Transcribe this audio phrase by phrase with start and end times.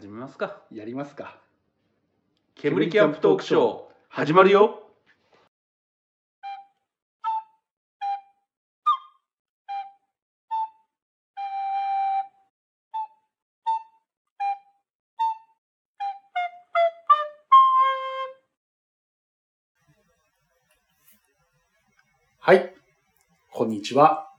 [0.00, 1.36] 始めますかやりますか。
[2.54, 4.80] 煙キャンプトークショー始まるよ
[22.38, 22.72] はい。
[23.52, 24.30] こんにちは。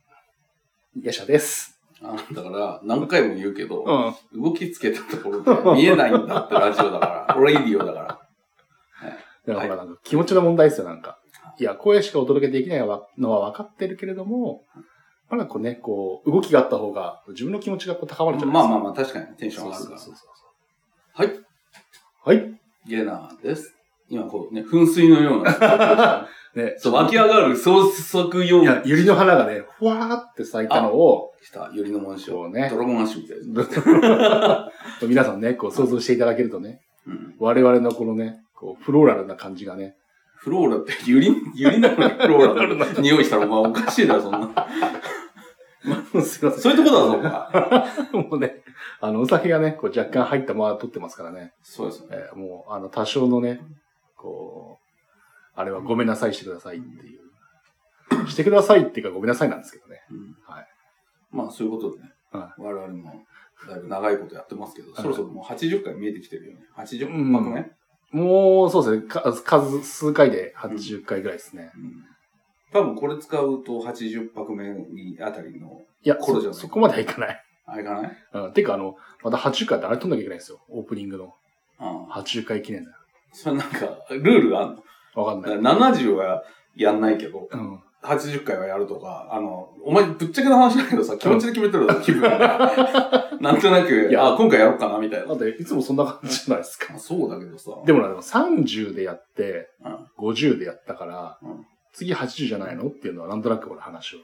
[1.03, 1.80] ヤシャです。
[2.03, 4.15] あだから、何回も言うけど、ん。
[4.33, 8.19] 動きつけたところで見えないんだってラジオだから、 レイディオだから。
[9.47, 11.19] だからなんか気持ちの問題ですよ、なんか。
[11.57, 14.63] いや、声しかお届けできないのは分かってるけれども、
[15.29, 18.69] まだこうね、こう、動きがあった方が、自分の気持ちがこう高まるじゃないですか。
[18.69, 19.97] まあまあまあ、確かにテンション上がるから。
[19.97, 20.31] そうそうそう
[21.13, 21.39] はい、
[22.23, 22.59] はい。
[22.87, 23.80] ゲナーです。
[24.11, 26.27] 今こうね、噴水のような。
[26.53, 32.33] ね、そう、湧き上がる総速よういや、ユリの花がね、ふわーって咲いたのを、した、ユリの紋章。
[32.33, 33.43] こうね Dragon Ash みたいで
[34.99, 35.07] す。
[35.07, 37.35] 皆さんね、こう想像していただけるとね、うん。
[37.39, 39.95] 我々のこのね、こう、フローラルな感じがね、
[40.35, 44.67] フローラって、ユリ、ユリなのにフローラの匂いしたら、お前おかしいだろ、そんな。
[46.21, 46.59] すいません。
[46.59, 47.79] そういうとこだ
[48.11, 48.17] ぞ。
[48.29, 48.61] もうね、
[48.99, 51.53] あの、お酒がね、こう若干入ったまま取ってますからね。
[51.63, 52.07] そうですね。
[52.11, 53.61] えーもう、あの、多少のね、
[54.21, 58.27] こう、あれはごめんなさいしてくださいっていう。
[58.29, 60.01] してくださいっていうかごめんなさいなんですけどね。
[60.11, 60.67] うんはい。
[61.31, 62.11] まあ、そういうことでね。
[62.31, 63.23] は我々も、
[63.67, 66.59] だいぶ長いことやってますけど、いそろそろもう80回見えてきてるよね。
[66.77, 67.71] 80うん泊目、
[68.11, 71.71] もう、そうですね、か数、数回で80回ぐらいですね。
[71.75, 72.05] うん
[72.73, 77.43] 多分これ使うと80泊目にあたりの、いや、これじゃないそそこまではいかない。
[77.65, 78.17] あれかない？
[78.33, 78.53] うん。
[78.53, 80.59] てか、あの、また80回ってあれ撮んなきゃいけないんですよ。
[80.69, 81.33] オープニングの。
[81.81, 82.05] うん。
[82.05, 82.91] 80回記念だ。
[83.31, 83.77] それなんか、
[84.09, 84.75] ルールがある
[85.15, 85.23] の？
[85.23, 85.61] わかんない。
[85.61, 86.43] だから70は
[86.75, 87.79] やんないけど、うん。
[88.03, 92.71] 80回はやるとか、あの、お前ぶっちゃけの話だけどさ、気持ちで決めてる気分が。
[93.39, 95.33] なんとなくい、やあ、今回やろうかな、みたいなだ。
[95.35, 96.97] って、いつもそんな感じじゃないですか。
[96.97, 97.71] そうだけどさ。
[97.85, 102.87] でもな、でも30でやって、うん50でやったから、うん次80じゃないの？
[102.87, 104.17] っていうのはなんとなく俺話を。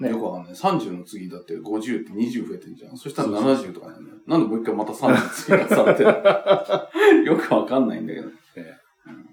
[0.00, 0.54] ねよくわかんない。
[0.54, 2.96] 30の次だって50って20増えてんじゃん。
[2.96, 4.16] そしたら70とかなんだよ。
[4.26, 6.08] なんでもう一回また30追加されてる
[7.26, 8.28] よくわかんないんだけど。
[8.28, 8.32] ね
[9.06, 9.26] うん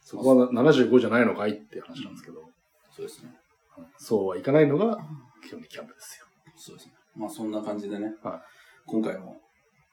[0.00, 2.42] そこは75じゃないのかいって話なんですけど、
[2.90, 3.30] そうですね。
[3.78, 4.98] うんそうはいかないのが
[5.46, 6.26] 基本的キャンプですよ。
[6.56, 6.92] そうですね。
[7.16, 8.14] まあそんな感じでね。
[8.22, 8.40] はい
[8.84, 9.36] 今回も、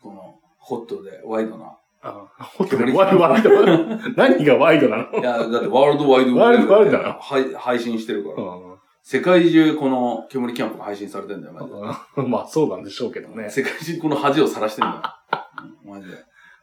[0.01, 1.77] この、ホットでワイドな。
[2.01, 2.27] あ、
[2.57, 3.49] 本当にワイワイド
[4.17, 5.19] 何がワイドなの？
[5.19, 7.19] いや、だってワールドワイドワールドワイドなの？
[7.19, 8.35] はい配信してるから。
[8.43, 8.69] う
[9.11, 11.73] 世界中この煙キャンプが配信されてんだよ、マジ
[12.21, 12.21] で。
[12.21, 13.49] ん まあそうなんでしょうけどね。
[13.49, 15.39] 世界中この恥をさらしてんだよ。
[15.83, 16.07] う んマジ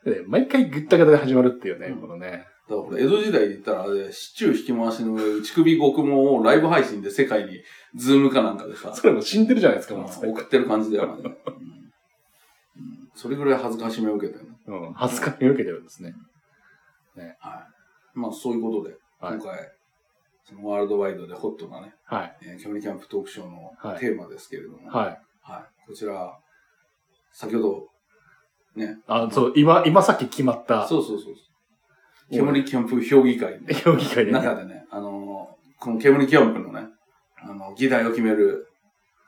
[0.04, 0.22] で。
[0.28, 2.46] 毎回ぐったぐたで始まるっていうね、うんこのね。
[2.68, 7.60] からこれ江戸時代で言ったらあれ、市中引き回しの上、打ち首獄門をライブ配信で世界に、
[7.96, 11.28] ズームかなんかでさ、 それも死んでるじゃないですか、もううん送ってる感じだよ、マジで。
[11.28, 11.76] うんうん
[13.16, 14.58] それぐらい恥ずかしめを受けてるね。
[14.66, 14.92] うん。
[14.92, 16.14] 恥ずかしみを受けてるんですね。
[17.16, 17.38] はい。
[18.12, 19.72] まあそういうことで、はい今回、
[20.48, 22.36] そのワールドワイドでホットなね、はい。
[22.42, 25.20] えー、煙キャンプトークショーのはいテーマですけれども、はい。
[25.42, 25.88] はい。
[25.88, 26.38] こちら、
[27.32, 27.88] 先ほど、
[28.76, 28.98] ね。
[29.06, 31.34] あ、そう、今、今さっき決まった、そうそうそう。
[32.30, 34.32] 煙キャンプ評議会の 評議会でね。
[34.32, 36.88] 中でね、あのーこの煙キャンプのね、
[37.42, 38.66] あの、議題を決める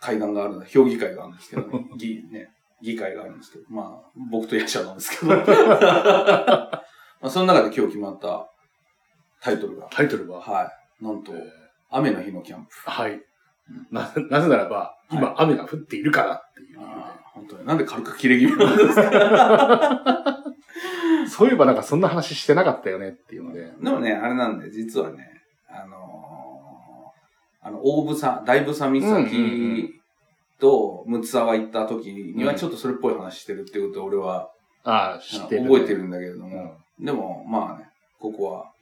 [0.00, 2.48] 会談があるんで、評議会があるんですけど、ね、 議、ね、
[2.80, 5.42] 議会があるんですけど、まあ、僕とヤシャなんですけど、 ま
[7.22, 8.48] あ、その中で今日決まった
[9.40, 10.77] タイトルが、タイトルは、はい。
[11.00, 11.40] なんとえー、
[11.90, 12.70] 雨の日のキャンプ。
[12.84, 13.20] はい。
[13.90, 16.84] な、なぜならば、今、雨が降っているからっていう理由で。
[16.86, 17.66] あー本当に。
[17.66, 20.44] なんで軽く切れ気味なんですか？
[21.28, 23.70] そういえばなんかそんな話してなかったよねっていうので。
[23.80, 25.28] でもね、あれなんで、実はね、
[25.68, 29.94] あのーあの、大房、大房うんうんう岬
[30.60, 34.50] と六沢行った時にはちょっとそれっぽい話してるっていうことを俺は、
[34.84, 36.48] ああ、知ってる、覚えてるんだけれどうも、
[37.00, 37.04] ん。
[37.04, 37.88] でも、まあね、
[38.18, 38.72] ここは、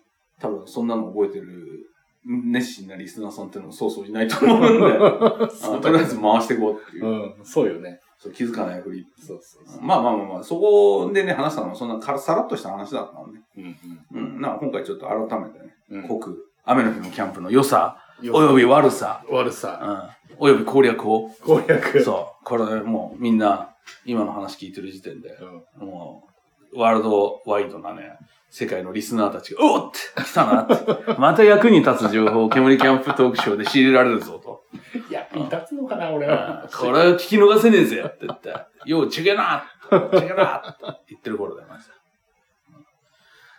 [0.41, 1.87] 多分そんなの覚えてる
[2.27, 4.99] 熱心なリスナーさんっていうのもそうそういないと思うんで、
[5.81, 8.01] とりあえず回していこうっていうう、ん、そうよね。
[8.19, 9.07] そう気づかないふり。
[9.19, 9.83] そうそうそう。
[9.83, 13.43] まあまあまあまあ、そこでね、話したのもそんなからさらっとした話だったのね。
[13.57, 13.77] うん
[14.15, 14.41] うん。
[14.41, 16.01] なんか今回ちょっと改めてね、うん。
[16.01, 22.03] うん濃く、雨の日のキャンプの良さ、よおよび悪さ、悪さ、うん、および攻略を、攻略。
[22.03, 23.75] そう、これもうみんな、
[24.05, 25.37] 今の話聞いてる時点で、
[25.81, 25.87] うん。
[25.87, 26.33] もう、
[26.75, 28.19] ワールドワイドなね、
[28.51, 34.63] 世界のリスナーたちが、おっ来たなって、 また役に立つ情報を煙キャンプトークショーで仕入れられるぞと。
[35.11, 36.69] 役に立つのかな、俺うんは。
[36.75, 38.55] これは聞き逃せねえぜって言って、
[38.87, 41.91] よう、ちげえなちげえなって言ってる頃だよ、マジで。
[41.91, 41.97] うん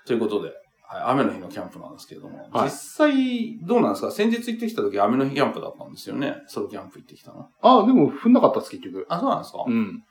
[0.08, 0.54] ということで、
[0.90, 4.10] はい、雨の日のキャンプなんですけれども、はい実際、どうなんですか？
[4.12, 6.38] 先日行ってきた時雨の日キャンプだったんですよね。
[6.48, 7.50] ソロキャンプ行ってきたの。
[7.62, 9.06] あ、でも、踏んなかったです、結局。
[9.10, 10.02] あ、そうなんですか、うん。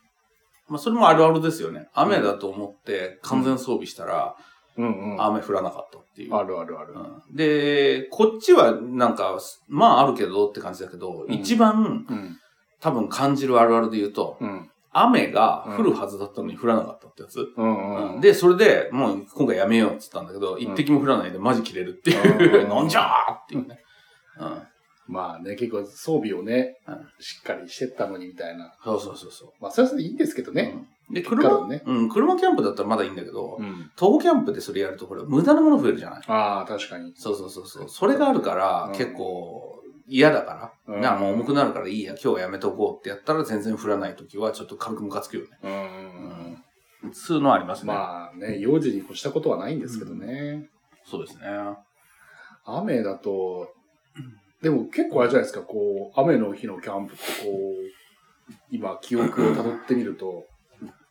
[0.68, 1.88] まあ、それもあるあるですよね。
[1.94, 4.36] 雨だと思って完全装備したら、
[4.76, 5.22] うんうん。
[5.22, 6.34] 雨降らなかったっていう。
[6.34, 6.94] あるあるある。
[6.94, 12.38] うんで、こっちはなんか、まああるけどって感じだけど、うん一番うん。
[12.80, 14.70] 多分感じるあるあるで言うと、うん。
[14.92, 17.52] 雨が降るはずだったのに降らなかったってやつ。
[17.56, 18.20] うんうん。
[18.20, 23.78] で、それで、もう今回やめようって言ったんだけど、一滴も降らないでマジ切れるっていう、うん なんじゃーっていうね。
[24.40, 24.62] うん。
[25.08, 28.75] まあね、結構装備をねうん、しっかりしてったのにみたいな。
[28.85, 29.49] そうそうそうそう。
[29.61, 30.75] まあ、それはそれでいいんですけどね。
[31.08, 31.14] うん。
[31.14, 33.91] で、車、ねうん、車キャンプだったらまだいいんだけど、うん。
[33.97, 36.23] 徒歩キャンプでそれやると、これ無駄なもの増えるじゃない？
[36.26, 37.12] ああ、確かに。
[37.17, 37.88] そうそうそうそう。
[37.88, 39.73] それがあるから、うん結構
[40.08, 45.49] 嫌だから、うんなあもう重くなるからいいや、今日はやめとこうってやったら全然降らないときはちょっと軽くムカつくよね。
[45.64, 45.79] うんうん
[47.05, 47.12] うん。
[47.12, 47.93] つうのはありますね。
[47.93, 50.69] まあね、用事に越したことはないんですけどね。
[51.05, 51.43] そうですね。
[52.64, 53.73] 雨だと、
[54.62, 60.44] でも結構あれじゃないですか、こう、雨の日のキャンプってこう、今記憶を辿ってみると、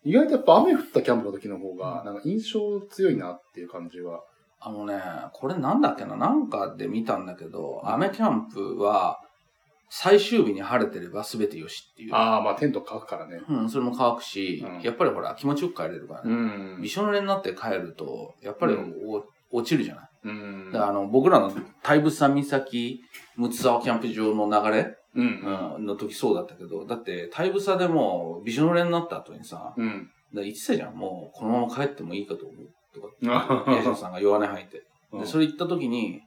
[0.03, 4.21] 意外とやっぱ雨降ったキャンプの時の方が、なんか印象強いなっていう感じは。
[4.59, 4.99] あのね、
[5.33, 9.19] これなんだっけな、なんかで見たんだけど、雨キャンプは
[9.89, 12.15] 最終日に晴れてれば全てよしっていう。
[12.15, 13.41] ああ、まあテント乾くからね。
[13.47, 16.33] うん、それも乾くし、うんやっぱりほら気持ちよく帰れるからね。
[16.77, 20.09] んびしょ濡れになって帰ると、やっぱりうんお落ちるじゃない？
[20.25, 21.51] うんだからあの、僕らの
[21.83, 23.01] 大仏山岬、
[23.37, 25.75] 六沢キャンプ場の流れ、うん。
[25.77, 30.09] うん、の時そうだったけど、だって、大仏さでもうびしょ濡れになった後にさ、うん。
[30.33, 34.77] ら言ってたじゃん、もうこのまま帰ってもいいかと思うとかって、あヤシロさんが弱音吐いて。
[35.11, 36.21] うんで、それ言った時に、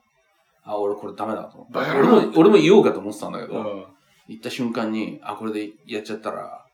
[0.62, 1.80] あ、俺これダメだと思った。
[1.80, 3.84] バカ野郎俺も、俺も言おうかと思ってたんだけど、うん
[4.28, 6.66] 言った瞬間に、あ、これでやっちゃったら、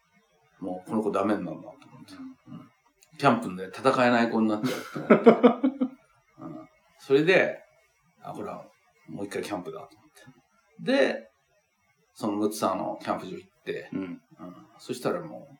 [0.59, 2.15] もうこの子ダメになるなと思って。
[3.17, 5.85] キャンプで戦えない子になっちゃうって。
[7.13, 7.59] うん、それで、
[8.23, 8.65] あ、これは
[9.09, 10.09] もう一回キャンプだと思っ
[10.87, 10.93] て。
[10.93, 11.29] で、
[12.15, 14.01] そのムツサのキャンプ場行って、うん。
[14.01, 14.19] うん、
[14.79, 15.57] そしたらもう、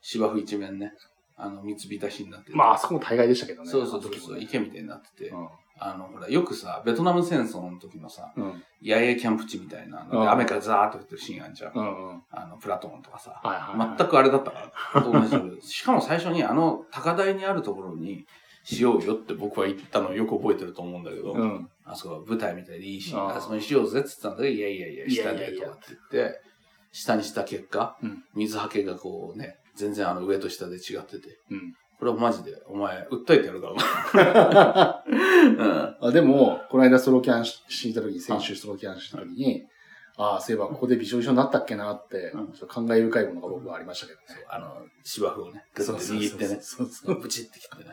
[0.00, 0.92] 芝生一面ね、
[1.36, 3.70] あの、水浸しになっててまあ、あそこも大概でしたけどね。
[3.70, 5.48] そうそうそうそう、池みたいになってて、うん
[5.78, 8.62] あの、ほら、よくさ、ベトナム戦争の時のさ、うん。
[8.82, 11.72] 野営キャンプ地みたいなので、うん雨からザーッと降ってるシーンあんじゃん。
[11.74, 12.22] うんうん。
[12.30, 13.40] あの、プラトーンとかさ。
[13.44, 13.98] はいはいはい。
[13.98, 15.02] 全くあれだったから。
[15.02, 15.20] 同
[15.60, 18.24] じしかも最初にあの高台にあるところに
[18.66, 21.70] しようよって僕は言ったのをよく覚えてると思うんだけど、うん。
[21.84, 26.40] あそこは舞台みたいでいいし、あそこにしようぜって言ったんだけど、いやいやいや、下でとかって言って、
[26.90, 31.74] 下にした結果、うん水はけがこうね、全然あの上と下で違ってて、うん。
[32.00, 33.68] これはマジで、お前、訴えてやるか
[34.12, 35.04] らな。
[36.02, 39.64] あでも、この間ソロキャンしした時に、先週ソロキャンした時に、
[40.18, 44.24] ああ、そういえばここでびしょびしょになったっけなって、うんちょっと感慨深いものが僕はありましたけどね。
[44.48, 46.60] あの、芝生をね、グッと握ってね、
[47.20, 47.92] ブチって切ってね。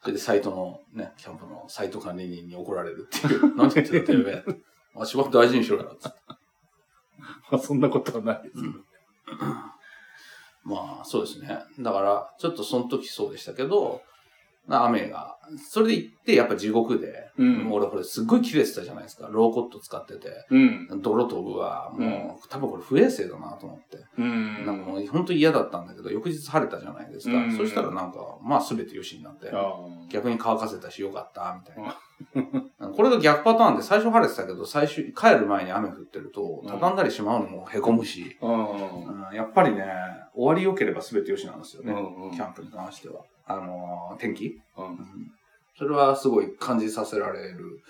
[0.00, 3.56] それでサイトのね、キャンプのサイト管理人に怒られるっていう。
[3.56, 4.44] 何て言ってたてめえ。
[4.96, 5.96] あ、芝生大事にしろよ。
[5.98, 6.18] つって
[7.50, 8.74] まあそんなことはないですけど。
[10.64, 11.58] まあ、そうですね。
[11.78, 13.96] だから、ちょっとその時そうでしたけど、な
[14.68, 15.36] 雨が、
[15.70, 19.28] それで行って、やっぱ地獄で、うん俺これすっごい切れてたじゃないですか。
[19.30, 20.46] ローコット使ってて。
[20.50, 21.02] うん。
[21.02, 21.92] 泥飛ぶわ。
[21.92, 23.98] もう、多分これ不衛生だなと思って。
[24.16, 24.64] うん。
[24.64, 27.36] なんかもう本当に嫌だったんだけど、翌日晴れたじゃないですか。
[27.36, 29.50] うんそしたらなんか、まあ全てよしになって。
[29.52, 29.74] あ
[30.08, 31.84] 逆に乾かせたしよかった、みたい
[32.80, 32.88] な。
[32.88, 38.38] これが逆パターンで、最初晴れてたけど、最終、帰る前に雨降ってると、畳んだりしまうのも凹むし。
[38.40, 39.84] うんやっぱりね、
[40.34, 41.92] 終わり良ければ全てよしなんですよね。
[41.92, 43.22] うんうんキャンプに関しては。
[43.46, 44.98] あのー天気、うんうん
[45.76, 47.80] それはすごい感じさせられる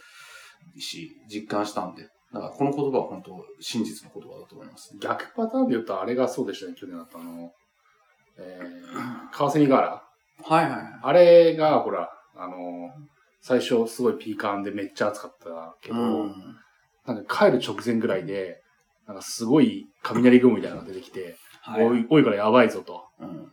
[0.78, 2.08] し、実感したんで。
[2.32, 4.96] だからこの言葉は本当、真実の言葉だと思います。
[4.98, 7.52] 逆パターンで言うと、あれがそうでしたね、去年だったあの、
[8.38, 10.02] えー、川蝉ガーラ
[10.42, 10.82] はいはいはい。
[11.02, 12.90] あれが、ほら、あの、
[13.40, 16.34] 最初すごいピーカンでめっちゃ暑かったけど、うん
[17.06, 18.62] なんか帰る直前ぐらいで、
[19.06, 22.06] なんかすごい雷雲みたいなのが出てきて、はい。
[22.10, 23.50] おい、からやばいぞとうん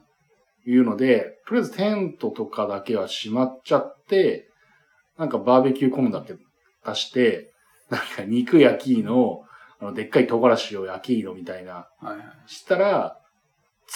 [0.65, 4.47] いうので、とりあえずテントとかだけは閉まっちゃって、
[5.17, 6.35] なんかバーベキューコーンだけ
[6.85, 7.51] 出して、
[7.89, 9.43] なんか肉焼きの、
[9.79, 12.19] あの、でっかい唐辛子を焼きのみたいな、はいはい。
[12.45, 13.17] したら、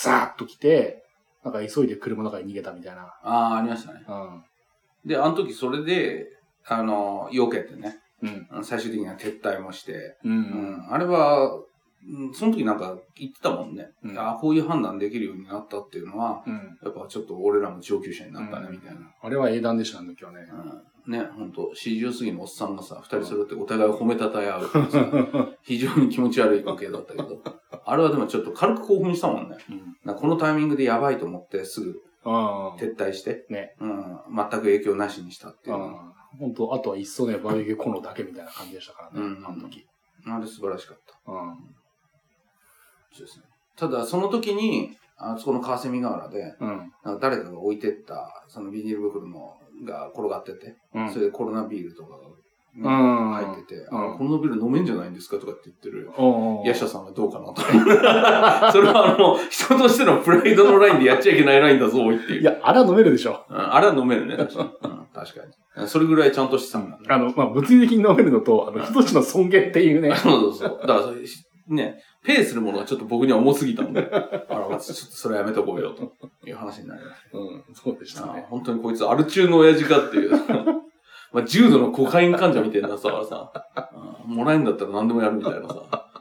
[0.01, 1.03] ザーッと来て、
[1.43, 3.03] なんか急いで車の中に逃げたみたいな。
[3.03, 4.03] ああ、ありましたね。
[4.07, 4.43] うん。
[5.05, 6.25] で、あの時それで、
[6.65, 8.65] あの、避けてね、うん。
[8.65, 10.29] 最終的には撤退もして、う。
[10.29, 10.41] うん
[10.77, 11.51] ん、あれは、
[12.07, 13.89] うんその時なんか言ってたもんね。
[14.03, 16.77] うんああ、こういう判断できるようになったっていうのは、うん。
[16.83, 19.01] やっぱちょっと俺らも上級者になったね、みたいな。
[19.21, 20.47] あれは英断でしたね、今日ね。
[21.05, 27.41] うん、ね、ほんと、四十過ぎのおっさんがさ、二人揃ってお互いを褒めたたえ合うっていうさ 非常に気持ち悪い光景だったけど、
[27.85, 29.57] あれはでもちょっと軽く興奮したもんね。
[30.05, 30.15] うん。
[30.15, 36.01] このタイミングでやばいと思ってすぐあ撤退して、ねうん、全く影響なしにしたっていうのは。
[36.01, 36.15] あ。
[36.39, 39.87] 本当あとは一層ね、バーベキューコンロだけみたいな感じでしたからね、うんあの時。
[40.27, 41.31] あれ素晴らしかった。
[41.31, 41.75] うん。
[43.15, 43.45] そうですね。
[43.77, 46.91] ただ、その時に、あそこの川蝉河原で、うん。
[47.03, 49.53] なんか誰かが置いてった、そのビニール袋の
[49.85, 51.09] が転がってて、うん。
[51.09, 52.25] それでコロナビールとかが、
[52.77, 56.09] 入ってて、うんあ、コロナビール飲めんじゃないんですかとかって言ってる。
[56.65, 57.61] ヤシャさんがどうかなと。
[58.73, 62.41] それはあの、人としてのプライドのラインでやっちゃいけないラインだぞ、おいっていう。
[62.41, 63.45] いや、あれは飲めるでしょ。
[63.49, 64.69] うんあれは飲めるね、 確かに。
[65.75, 65.87] かに。
[65.87, 67.05] それぐらいちゃんとしてたんだね。
[67.07, 70.13] あの、まあ、物理的に飲めるのと、あの、人としての尊厳っていうね。
[70.15, 70.87] そうそうそう。
[70.87, 71.07] だから
[71.67, 76.11] ね、ペイするものがちょっと僕には重すぎたんで、 あら、ちょっとそれはやめとこうよ、と
[76.45, 77.37] いう話になりました。
[77.37, 78.45] うん、そうでしたあね。
[78.49, 80.31] 本当にこいつアル中の親父かっていう。
[81.33, 83.51] まあ、重度のコカイン患者みたいなさ、さ、
[84.25, 85.75] うんもらえんだったら何でもやるみたいなさ。
[85.75, 86.15] うん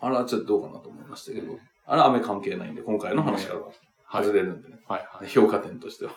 [0.00, 3.66] あれはちょっとどうかなと思いましたけど、あれは雨関係ないんで、今回の話からは
[4.04, 4.24] はい。
[4.24, 4.78] 外れるんでね。
[4.86, 5.28] はいはい。
[5.28, 6.12] 評価点としては。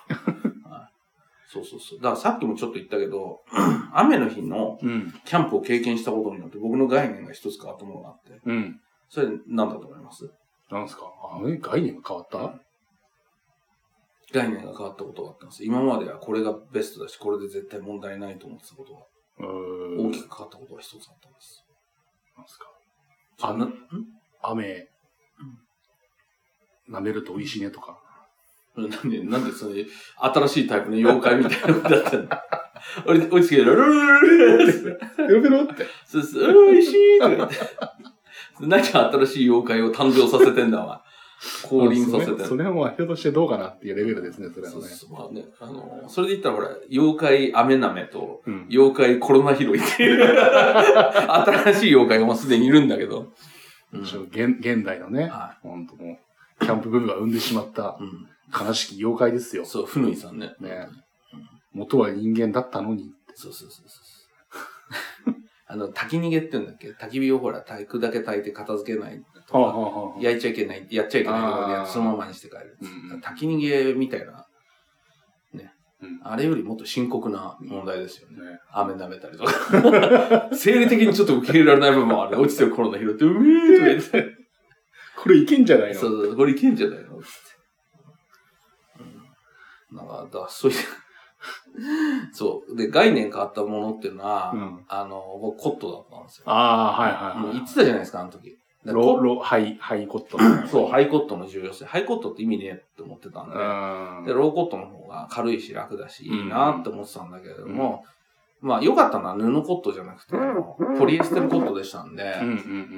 [1.60, 2.00] はいそうそうそう。
[2.00, 3.41] だからさっきもちょっと言ったけど、
[3.93, 5.13] 雨の日のうん。
[5.25, 8.79] キャンプを経験したことによって僕の概念が一つ変わったものがあって、うん。
[9.10, 10.31] それ何だと思います？
[10.70, 11.03] なんですか？
[11.34, 12.53] あの概念が変わった？
[14.34, 15.65] 概念が変わったことがあったんです。
[15.65, 19.00] 今まではこれがベストだし、これで絶対問題ないと思ってたことが。
[19.43, 21.65] 大きく変わったことが一つあったんです。
[22.38, 22.65] なんですか？
[23.50, 23.74] あな、ん？
[24.43, 24.88] 雨、
[26.89, 28.00] 舐めると美味しいねとか。
[28.77, 29.85] なんで、なんでそれ、
[30.17, 32.27] 新しいタイプの妖怪みたいなことだったの？
[33.05, 35.85] 俺、追いつけて、ルルルルルルルペロペロって。
[36.05, 37.55] そうそう、美味しいとか言って。
[38.61, 41.03] 何新しい妖怪を誕生させてんだわ。
[41.63, 44.79] 降臨させてんだそれはもう人としてどうかなっていうレベルですね、それはね。
[44.79, 53.19] そうそう、まあね、あの、それで言ったらほら、妖怪アメナメと、妖怪コロナ拾いっていう、新しい妖怪がもうすでにいるんだけど。
[53.93, 57.97] うん現現代のね、はい本当もう、キャンプブームが生んでしまった。
[57.99, 58.27] うん。
[58.58, 59.65] 悲しき妖怪ですよ。
[59.65, 60.53] そう、ふぬいさんね。
[60.60, 60.88] ね
[61.74, 63.12] 元は人間だったのに。
[63.34, 65.36] そうそうそうそう。
[65.67, 66.91] あの、焚き逃げって言うんだっけ？
[66.91, 72.77] 焚き火をほら、炊くだけ炊いて片付けないとか、はあはあはあ焼いちゃいけない、やっちゃいけないところでそのままにして帰る。
[72.81, 74.46] うん焚き逃げみたいな、
[75.53, 78.36] ね、うんあれよりもっと深刻な問題ですよね。
[78.51, 80.50] ね雨舐めたりとか。
[80.51, 82.38] 生理的にちょっと受け入れられない部分もある。
[82.41, 84.38] 落ちてるコロナ拾って、うめーとか言って。
[85.15, 86.00] これいけんじゃないの？
[86.01, 87.17] そうそう、これいけんじゃないの？
[89.91, 90.77] なんか、だそういう、
[92.33, 92.75] そう。
[92.75, 96.43] で、概念変わったものっていうのは、うんあの、僕コットだったんですよ。
[96.48, 97.38] ああ、はいはいはい。
[97.38, 98.57] もう言ってたじゃないですか、あの時。
[98.83, 100.65] ロ、コロ、ハイ、ハイコットの。
[100.67, 101.86] そう、ハイコットの重要性。
[101.86, 103.57] ハイコットって意味ねえって思ってたんで、う
[104.21, 104.25] ん。
[104.25, 108.03] で、ローコットの方が軽いし楽だし、いいなって思ってたんだけれども、
[108.62, 110.36] うまあ良かったのは布コットじゃなくて、
[110.98, 112.36] ポリエステルコットでしたんで。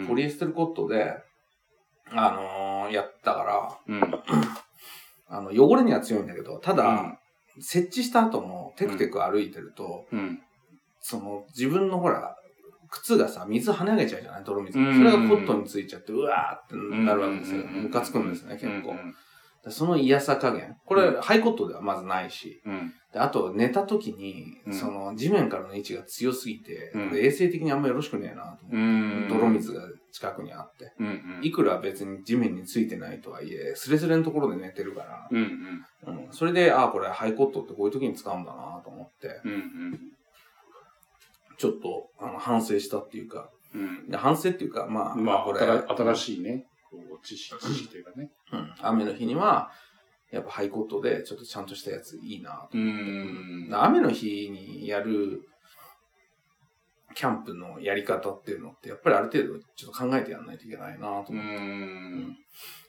[0.08, 1.14] ポリエステルコットで、
[2.12, 4.02] あのーやったから、うん。
[5.36, 7.18] あの、汚れには強いんだけど、ただ、うん。
[7.62, 10.40] 設置した後もテクテク歩いてると、うん。
[11.02, 12.36] その、自分のほら、
[12.90, 14.44] 靴がさ、水跳ね上げちゃうじゃない？
[14.44, 14.78] 泥水。
[14.80, 14.98] うん。
[14.98, 17.62] それがコットについちゃって、うわーってなるわけですよ。
[17.62, 17.84] うん。
[17.84, 18.96] ムカつくんですね、結構。
[19.70, 20.75] その嫌さ加減。
[20.86, 22.62] これ、うんハイコットではまずないし。
[22.65, 22.93] うん。
[23.13, 28.75] であと、寝た時に、うんその、地面からの位置が強すぎて、衛生的にあんまよろしくねえなと思って。
[28.75, 29.27] うん。
[29.29, 30.93] 泥水が近くにあって。
[31.00, 31.39] うんうん。
[31.43, 36.25] いくら別に地面についてないとはいえ、スレスレのところで寝てるから、うんうん。
[36.25, 40.00] うん、それで、ああ、これハイコットってこういう時に使うんだなと思って、うん
[41.55, 44.10] ちょっとあの反省したっていうか、うん。
[44.10, 45.24] で反省っていうか、まあ、うん。
[45.24, 48.30] まあ、これ、新新しいね、こう知識、知識というかね。
[48.52, 49.72] うん、雨の日には、
[50.32, 53.76] やっぱハイコットでちょっとちゃんとしたやついいなとう思って。
[53.76, 55.42] 雨の日にやる
[57.16, 61.40] キャンプのやり方っていうのって、やっぱりある程度ちょっと考えてやらないといけないなとう思って。
[61.40, 62.38] ん。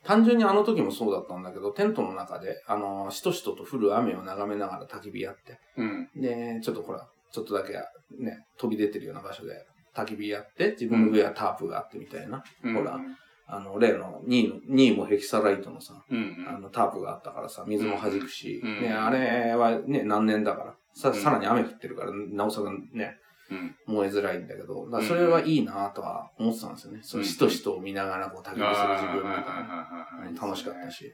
[0.04, 6.08] 単純にあの時もそうだったんだけど、テントの中で、あの、しとしとと降る雨を眺めながら焚き火やって、うん。
[6.16, 7.72] で、ちょっとほら、ちょっとだけ
[8.18, 12.98] ね、飛び出てるような場所で焚き火やって、自分の上はタープがあってみたいな、ほら
[13.46, 16.46] あの、例の2位の、2位もヘキサライトのさ、うん。
[16.48, 23.18] あの、タープがあったからさ、水も弾くし、うんね、あれはね、何年だから、さ、うんさらに雨降ってるから、なおさらね、
[23.50, 23.76] うん。
[23.86, 27.00] 燃えづらいんだけど、だそれはいいなとは思ってたんですよね。
[27.02, 29.88] そのしとしとを見ながらこう焚き火する自分みたいな。
[30.28, 30.90] うん楽しかった。
[30.90, 31.12] し。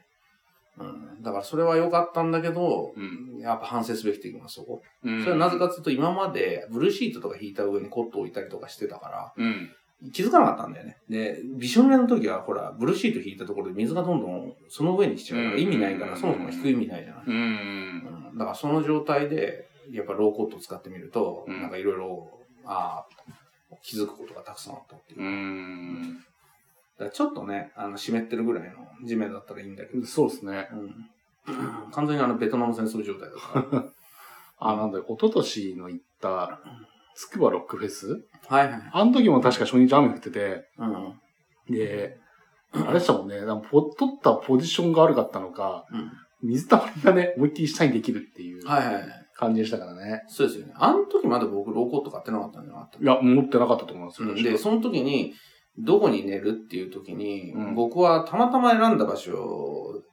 [0.77, 1.21] うん。
[1.21, 4.81] だからそれは良かったんだけど、うやっぱ反省すべき点がそこ。
[5.03, 9.69] うんそれはなぜかというと、今までブルーシートとか引いた上にコットを置いたりとかしてたから、うん。
[10.11, 10.97] 気づかなかったんだよね。
[11.09, 17.23] で、びしょ濡れの時は、ほら、ブルーシート引いたところで水がどんどんその上に来ちゃうから意味ないから、うんそもそも引く意味ないじゃない。
[17.27, 17.35] うん。
[17.35, 17.37] う
[18.33, 22.31] んだからその状態で、やっぱローコットを使ってみると、うんなんかいろいろ、
[22.65, 25.21] ああ、気づくことがたくさんあったっていう。
[25.21, 26.15] うだん。
[26.97, 30.67] からちょっとね、あの、湿ってるぐらいの地面だったらいいんだけど、そうですね。
[30.71, 31.91] うん。
[31.91, 33.85] 完全にあの、ベトナム戦争状態だから。
[34.59, 36.59] あ、なんだよ、一昨年の行った、
[37.15, 38.81] つくばロックフェスはいはい。
[38.91, 41.73] あの時も確か初日雨降ってて、うん。
[41.73, 42.17] で、
[42.73, 43.37] あれでしたもんね。
[43.69, 46.11] ポ取ったポジションが悪かったのか、うん。
[46.49, 49.03] 水たまりがね、思いっきり下にできるっていうはいはいはい。
[49.35, 50.23] 感じでしたからね。
[50.27, 50.73] そうですよね。
[50.75, 54.29] あの時まだ僕ローコット買ってなかったんじゃなかったいや、持ってなかったと思いますよ。
[54.29, 55.33] うんで、その時に、
[55.77, 60.03] どこに寝るっていう時に、うん僕はたまたま選んだ場所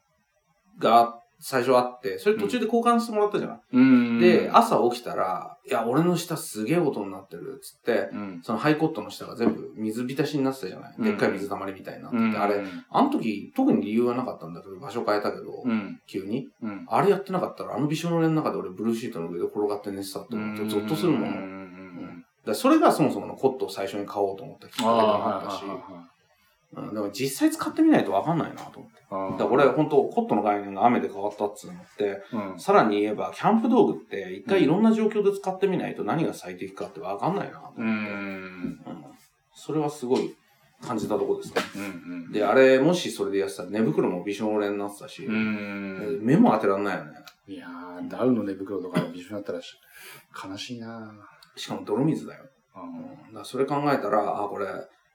[0.78, 4.18] が最初あって、それ途中で交換してもらったじゃない、うん。
[4.18, 11.04] で、朝起きたら、いや、俺の下すげえ音になってるっつって、うん、そのハイコットの下が全部水浸しになってたじゃない、うん。
[11.04, 16.00] でっかい水たまりみたいになってて、うん、あれ、あの時特に理由はなかったんだけど、場所変えたけど、うん。
[16.06, 16.48] 急に？
[16.62, 16.86] うん。
[16.88, 21.26] あれやってなかったら、あのびしょ濡れの中で俺ブルーシートの上で転がって寝てたって思ってゾッとするもの。
[21.26, 22.24] うん。
[22.44, 25.64] だそれがそもそものコットを最初に買おうと思ったきっかけでもあったし、
[26.76, 29.14] うん、でも実際使ってみないとわかんないなと思って。
[29.14, 29.38] はい。
[29.38, 37.80] だ俺、本当コットの概念が雨で変わったっつうのって、うん、さらに言えば、キャンプ道具って一回いろんな状況で使ってみないと何が最適かってわかんないなと思って。
[37.80, 37.88] うん。
[37.88, 38.78] うん
[39.60, 40.36] それはすごい
[40.80, 41.60] 感じたとこですね。
[41.74, 42.32] うん。
[42.32, 46.20] で、あれ、もしそれでやってたら寝袋もびしょ濡れになってたし、うん。
[46.22, 47.10] 目も当てらんないよね。
[47.48, 49.74] いやー、ダウの寝袋とかで一緒になったらし
[50.44, 51.12] 悲しいな
[51.56, 52.44] しかも泥水だよ。
[52.76, 53.28] ぁ。
[53.28, 54.66] うん、だそれ考えたら、あ、これ、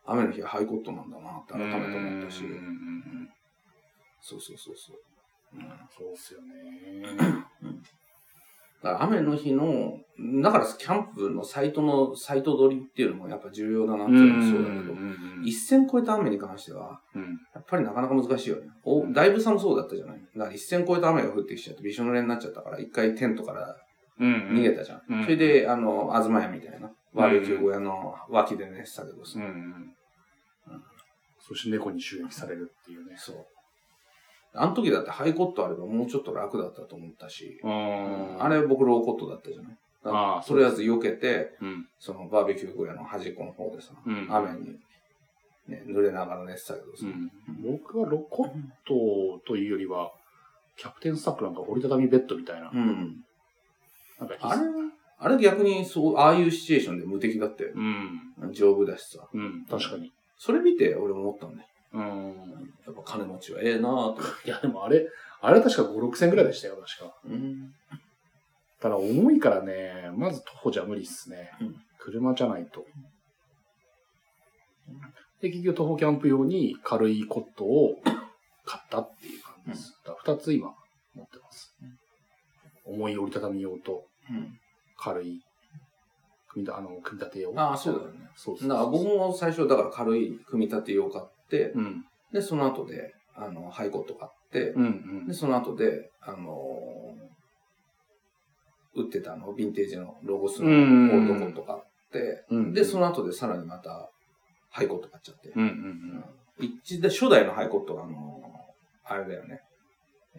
[0.05, 2.43] 雨の日はハイコットなんだなって改めて思ったし。
[2.45, 3.29] うん、うんうん
[4.25, 4.98] そうそうそうそう。
[5.55, 7.43] うんそうっすよね。
[8.81, 9.98] だから雨の日の、
[10.41, 17.22] だからキャンプのサイトの、サイト取りっていうのもやっぱ重要だなっていうのもそうだけど、ん一線超えた雨に関しては、うん。
[17.55, 18.63] やっぱりなかなか難しいよね。
[18.83, 20.22] お、だいぶさもそうだったじゃない。
[20.36, 23.77] だから一線超えた雨が降ってきちゃってびしょ濡れになっちゃったから、一回テントから
[24.19, 25.24] うん逃げたじゃん。
[25.24, 29.96] それで、あの、東屋みたいな、バーベキュー小屋の脇で寝てたけどさ、うんうん。
[31.39, 33.15] そして猫に襲撃されるっていうね。
[33.17, 33.46] そう。
[34.55, 39.77] あの時だってハイコットあればもうちょっと楽だったと思ったし、うんあれ僕ローコットだったじゃない？
[40.05, 41.88] ああとりあえず避けて、うん。
[42.00, 44.75] そのバーベキュー小屋の端っこの方でさ、うん雨に、
[45.67, 47.32] ね、濡れながら寝てたけどさ、うん。
[47.63, 48.50] 僕はロコッ
[48.86, 50.12] トというよりは、
[50.75, 52.70] キャプテンスタックなんか折りたたみベッドみたいな。
[52.74, 53.24] うん。
[54.20, 54.82] なんかあれは、
[55.24, 57.72] あれ逆にそう、ああいうシチュエーションで無敵だったよ。
[57.74, 58.53] うん。
[58.53, 59.25] 丈夫だしさ。
[59.33, 59.66] うん。
[59.70, 60.12] 確かに。
[60.38, 61.70] それ見て俺も思ったんだよ。
[61.94, 62.36] うん。
[62.86, 64.22] やっぱ金持ちはええなぁと。
[64.46, 65.07] いや、でもあれ、
[65.42, 67.16] あれは確か5、6千ぐらいでしたよ、確か。
[67.25, 67.74] うん。
[68.81, 71.51] ただ重いからね、まず徒歩じゃ無理っすね。
[71.62, 72.86] うん車じゃないと。
[75.42, 77.96] で、結局徒歩キャンプ用に軽いコットを
[78.66, 79.94] 買ったっていう感じです。
[80.05, 80.74] だから2つ今
[81.16, 81.74] 持ってます。
[82.86, 84.59] 重い折りたたみ用とうん。
[85.03, 85.42] 軽い
[86.50, 87.53] 組み立あの組み立て用。
[87.59, 88.29] ああ、そうだよね。
[88.35, 92.05] そうそうだから僕も最初、だから軽い組み立て用買って、うん。
[92.31, 94.85] で、その後で、あの、ハイコット買って、うんう
[95.24, 95.33] んで、。
[95.33, 97.33] その後で、あのー
[98.96, 101.79] 売ってたあの、ヴィンテージのロゴスのオうんールドコット買っ
[102.11, 104.11] て、うんで、その後でさらにまた、
[104.70, 105.50] ハイコット買っちゃって。
[105.50, 106.25] うんうん
[106.59, 109.59] 一で、初代のハイコットは、あのーあれだよね。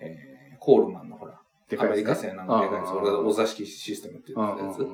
[0.01, 4.87] えー、コールマンのほら、でアメリカ製なのでかいやつ、俺がお座敷システムって言ってたやつ。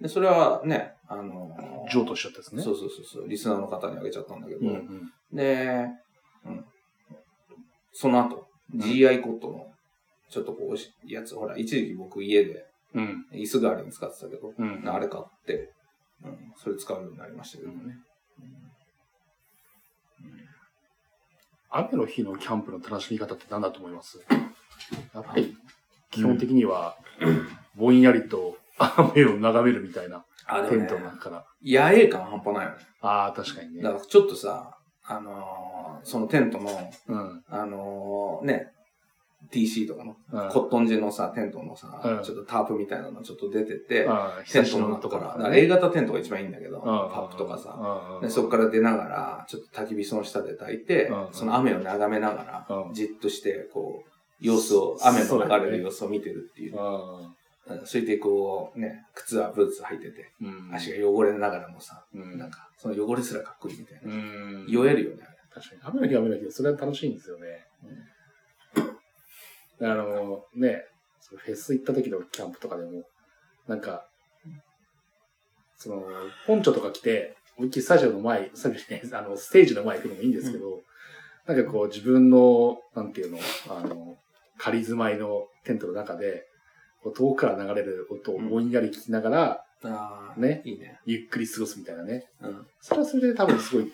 [0.00, 2.62] で、それはね、あのー譲渡しちゃったですね。
[2.62, 5.36] そうそうそうそう、リスナーの方にあげちゃったんだけど、うんうん。
[5.36, 5.88] で、
[6.46, 6.64] うん。
[7.92, 9.66] その後、GI コットの、
[10.30, 13.26] ちょっとこう、やつ、ほら、一時期僕家でうん。
[13.32, 14.88] 椅子代わりに使ってたけど、うん。
[14.88, 15.72] あれ買って、
[16.24, 17.96] うん、それ使うようになりましたけどね。
[21.70, 24.18] 雨の日のキャンプの楽しみ方って何だと思います？
[25.14, 25.56] やっぱり、
[26.10, 26.96] 基本的には、
[27.76, 31.44] ぼんやりと 雨を眺めるみたいな、あ、テントの、中から。
[31.64, 32.76] 野営感半端ないよね。
[33.00, 33.82] ああ、確かにね。
[33.82, 33.90] だ。
[33.90, 36.70] からちょっとさ、あのーそのテントの、
[37.08, 37.44] うん。
[37.50, 38.72] あのーね、
[39.50, 40.48] TC とかの、うん。
[40.48, 42.22] コットン地のさ、テントのさ、うん。
[42.22, 51.28] ちょっとタープみたいなのちょっと出てて、ああ、テン久しぶりのトの中から、ところだから A 型テントが一番いいんだけど、パップとかさ、さでそこから出ながら、ちょっと焚き火その下で焚いて、うん。
[51.32, 52.94] その雨を眺めながら、うん。
[52.94, 54.09] じっとして、こう、
[54.40, 56.74] 様子を、雨の流れる様子を見てるっていう。
[57.84, 60.74] それでこう、ね、靴はブーツ履いてて、うん。
[60.74, 62.38] 足が汚れながらもさ、うん。
[62.38, 64.12] なんか、その汚れすらかっこいいみたいな。
[64.12, 64.66] うん。
[64.68, 65.22] 酔えるよね、
[65.52, 65.80] 確かに。
[65.84, 67.66] 雨の日は雨の日で、それは楽しいんですよね。
[69.82, 70.84] あの、ね、
[71.28, 73.04] フェス行った時のキャンプとかでも、
[73.68, 74.06] なんか、
[75.76, 76.02] その、
[76.46, 80.82] ポンチョとか着て、思いっきりスタジオの前、スタジオね、あの、ステージの前行くのもいいんですけど、
[81.46, 84.18] なんかこう自分の、なんていうの、あの、
[84.60, 86.44] 仮住まいのテントの中で、
[87.02, 91.00] こう遠くから流れる音をぼんやり聞きながら、ああ、ねいいね。
[91.06, 92.26] ゆっくり過ごすみたいなね。
[92.42, 92.66] うん。
[92.80, 93.90] それはそれで多分すごい、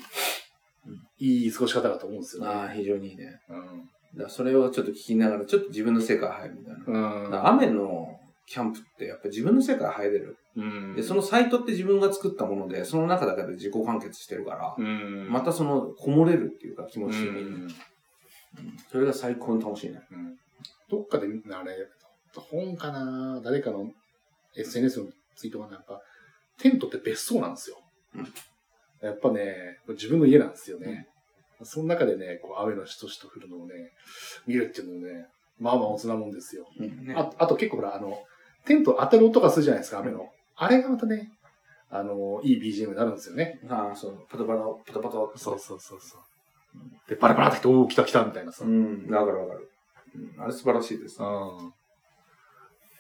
[1.20, 2.48] いい過ごし方だと思うんですよね。
[2.48, 3.40] ああ、非常にいいね。
[3.48, 7.31] うんだからそれをちょっと聞きながら、ちょっと自分の世界入るみたいな。
[7.31, 7.46] だうん。
[7.48, 10.38] 雨のキャンプってやっぱ自分の世界入れる。
[10.57, 17.42] うんで、そのサイトって自分が作ったもので、その中だけで自己完結してるから、うんまたその、こもれるっていうか気持ち的に。
[17.42, 17.68] うん
[18.90, 20.00] それが最高に楽しいね。
[20.11, 20.38] うん
[20.90, 21.88] どっかで、あれ、
[22.35, 23.40] 本かな？
[23.42, 23.90] 誰かの
[24.57, 26.01] SNS のツイートがなんか、
[26.59, 27.77] テントって別荘なんですよ。
[28.14, 28.27] うん
[29.03, 31.07] やっぱね、自分の家なんですよね。
[31.62, 33.75] その中でね、こう、雨のしとしと降るのをね、
[34.46, 35.27] 見るっていうのね、
[35.59, 36.66] まあまあ大人もんですよ。
[36.79, 38.18] うんねああと結構ほら、あの、
[38.64, 40.29] テント当たる音がするじゃないですか、雨の。
[40.57, 41.31] あれがまたね、
[41.90, 43.61] あの、いい BGM になるんですよね。
[43.68, 45.38] ああ、そう、パタパタ、パタパタ。
[45.38, 46.20] そうそうそうそう。
[47.09, 48.64] で、バラバラって、おお、来た来たみたいなさ。
[48.64, 49.70] うん、わかるわかる。
[50.37, 51.22] うんあれ素晴らしいです。
[51.22, 51.72] うん。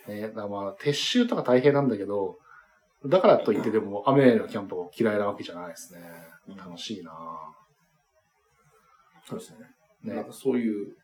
[0.08, 2.38] ね、だまあ、撤収とか大変なんだけど、
[3.04, 6.00] だからといってでも雨のキャンプが嫌いなわけじゃないですね。
[6.56, 7.12] 楽しいな
[9.28, 9.58] そうですね。
[10.04, 10.94] ねなんかそういう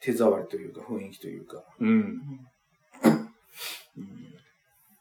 [0.00, 1.62] 手触りというか雰囲気というか。
[1.80, 2.20] うん。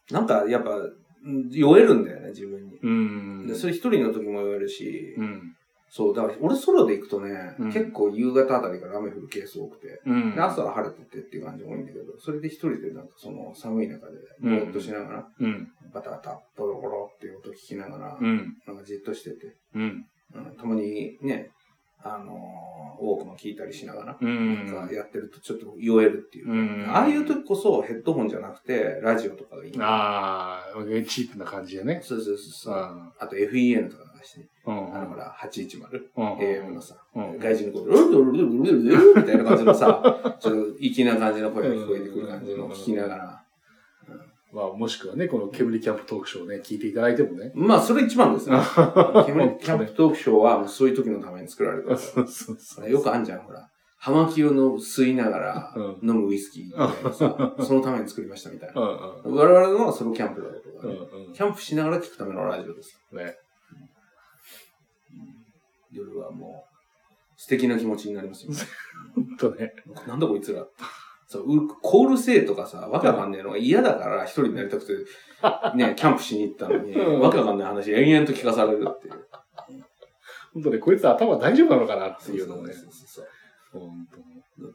[0.09, 2.77] なんかやっぱ、うん酔えるんだよね、自分に。
[2.81, 3.47] うん。
[3.47, 5.56] でそれ一人の時も酔えるし、うん。
[5.89, 10.35] そう、だから俺ソロで行くとね、うん結構夕方あたりから雨降るケース多くて、うん。
[10.35, 15.71] で朝は晴れててっていう感じが多いんだけど、それで一人でなんかその寒い中で、ぼーっとしながら、うん。
[15.93, 18.57] バタバタ、ボロボロっていう音聞きながら、うん。
[18.67, 20.05] なんかじっとしてて、うん。
[20.35, 21.51] うん、たまにね、
[22.03, 24.65] あのー、ウォークも聞いたりしながら、うん。
[24.67, 29.73] なんかやってるとちょっと酔えるっていうか、うんああいう時こそヘッドホンじゃなくて、ラジオとかがいい。
[29.79, 32.01] ああ、チープな感じでね。
[32.03, 32.77] そうそうそうそうう。
[32.77, 33.13] ん。
[33.19, 34.03] あと FEN とか
[34.65, 35.81] あのほら、810、
[36.15, 40.01] AM のさ、外人の声、うん、うルうルうルうルみたいな感じのさ、
[40.39, 43.43] ちょっと粋な感じの声が聞こえてくる感じの聞きながら、
[44.53, 47.51] まあ、もしくはね、この煙キャンプトークショーをね、聞いていただいてもね。
[47.53, 48.57] まあ、それ一番ですね。
[49.25, 53.69] 煙キャンプトークショーは、もうそういう時のために作られてますよくあんじゃん、ほら。
[53.99, 58.81] 葉巻をの吸いながら飲むウイスキーみたいなさ、そのために作りましたみたいな。
[58.81, 61.33] 我々のはソロキャンプだとかね。
[61.33, 62.99] キャンプしながら聞くためのラジオです。
[63.11, 63.35] ね。
[65.97, 66.77] 夜はもう、
[67.39, 68.51] 素敵な気持ちになりますよ。
[69.15, 69.71] ほんとね。
[70.07, 70.65] なんだこいつら。
[71.27, 74.93] そう、うコールせえとかさ、わけわかんねえのが嫌だから一人になりたくて、
[75.75, 79.27] ね、 キャンプしに行ったのに、うんわけわかんない話延々と聞かされるっていう。
[80.53, 82.73] ほんとね、こいつ頭大丈夫なのかなっていうのをね。
[82.73, 83.27] そうそうそう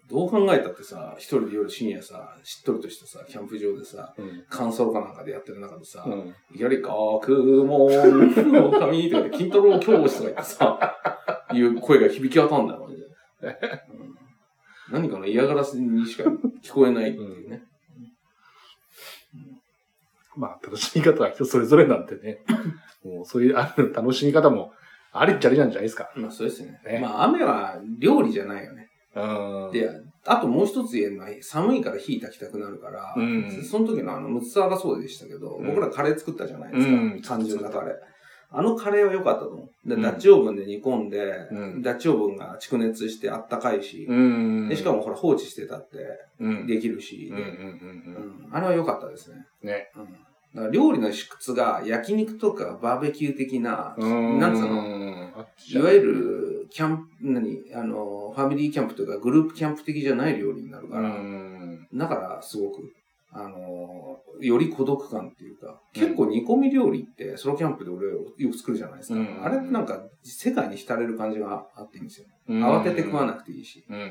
[0.08, 4.44] どう考えたってさ、一人で夜深夜さ、しっとりとしたさ、キャンプ場でさ、うん。
[4.48, 6.34] カンソロかなんかでやってる中でさ、うん。
[6.54, 7.88] いきなり、学問
[8.52, 11.11] の神とかで筋トレ教師とか言ってさ、
[11.54, 13.02] いう声が響き渡るんだよ、マジで。
[13.90, 14.12] うん
[14.92, 16.24] 何かの嫌がらせにしか
[16.62, 17.62] 聞こえないっていうね。
[20.36, 22.40] まあ、楽しみ方は人それぞれなんてね。
[23.04, 24.72] もう、そういう、ある楽しみ方も、
[25.12, 26.10] ありっちゃありなんじゃないですか。
[26.16, 26.80] まあそうですね。
[26.86, 28.88] ねまあ雨は料理じゃないよね。
[29.14, 29.70] うん。
[29.70, 29.90] で、
[30.24, 36.92] あともう一つ言えるのは、寒いから火炊きたくなるから、うんその時のあの、ムツサーがそうでしたけど、うん僕らカレー作ったじゃないですか。
[36.92, 37.94] うん単純なカレー。
[38.52, 39.88] あのカレーは良かったと思う。
[39.88, 44.68] で、うんダッチオーブンで煮込んで、うんダッチオーブンが蓄熱してあったかいし、うん。
[44.68, 45.96] でしかもほら放置してたって
[46.38, 47.32] うん、できるし、
[48.50, 49.46] あれは良かったですね。
[49.62, 49.68] うん。
[49.68, 49.90] ね。
[49.96, 50.04] うん
[50.54, 54.38] だから料理の質が焼肉とかバーベキュー的な、うん。
[54.38, 54.82] なんつうの？
[54.82, 57.62] のいわゆる、キャンプ、何？
[57.74, 61.88] あの、ファミリーキャンプというか、グループキャンプ的じゃない料理になるかうら、ん。
[61.94, 62.92] だから、すごく、
[63.34, 69.18] あの、より孤独感っていうか、結構煮込み料理って、ソロキャンプで俺よく作るじゃないですか。
[69.18, 72.26] うんあれってなんか、世界に浸れる感じがあっていいんですよ。
[72.48, 73.84] うん慌てて食わなくていいし。
[73.88, 74.02] うん、うん、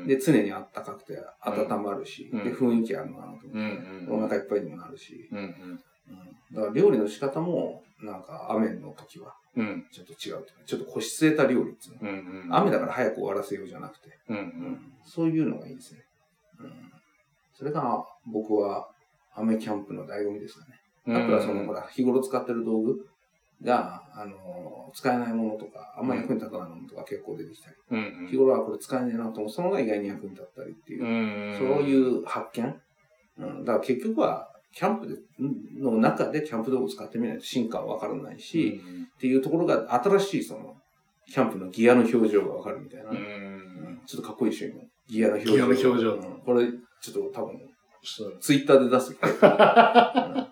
[0.00, 0.06] うん。
[0.06, 4.24] で、常にあったかくて温まるし、うんで、雰囲気あるなと思って、うん、うん。
[4.24, 5.44] お腹いっぱいにもなるし、うん、うん。
[5.44, 5.80] うん
[6.52, 12.10] だから料理の仕方も、なんか雨の時はうん、ちょっと違ううかちょっと腰据えた料理っていうの。
[12.10, 12.48] うん。
[12.50, 14.38] 雨だから早く終わらせようじゃなくて、うん、う。
[14.38, 16.00] うんんそういうのがいいですね。
[16.60, 16.92] うん、
[17.52, 18.88] それが僕は
[19.34, 20.80] 雨キャンプの醍醐味ですかね。
[21.06, 23.06] あとはその、ほら、日頃使ってる道具
[23.62, 31.58] が、あの、使えないものとか、あんまり役に立たないものとか結構出てきたり、うん、日頃はこれ使えねえなと思う、そのが意外に役に立ったりっていう、うん。
[31.58, 32.80] そういう発見。
[33.38, 35.16] うん、だから結局は、キャンプで
[35.80, 38.80] の中でキャンプ道具を使ってみないと進化はわからないし、
[39.16, 40.76] っていうところが新しいその、
[41.26, 43.10] キャンプのギアの表情がわかるみたいな。
[44.06, 44.82] ちょっとかっこいいでしょ、今。
[45.08, 45.52] ギアの表情。
[45.56, 46.66] ギアの表情うんこれ、
[47.00, 47.60] ちょっと多分、
[48.40, 49.12] ツイッターで出す。
[49.12, 49.14] う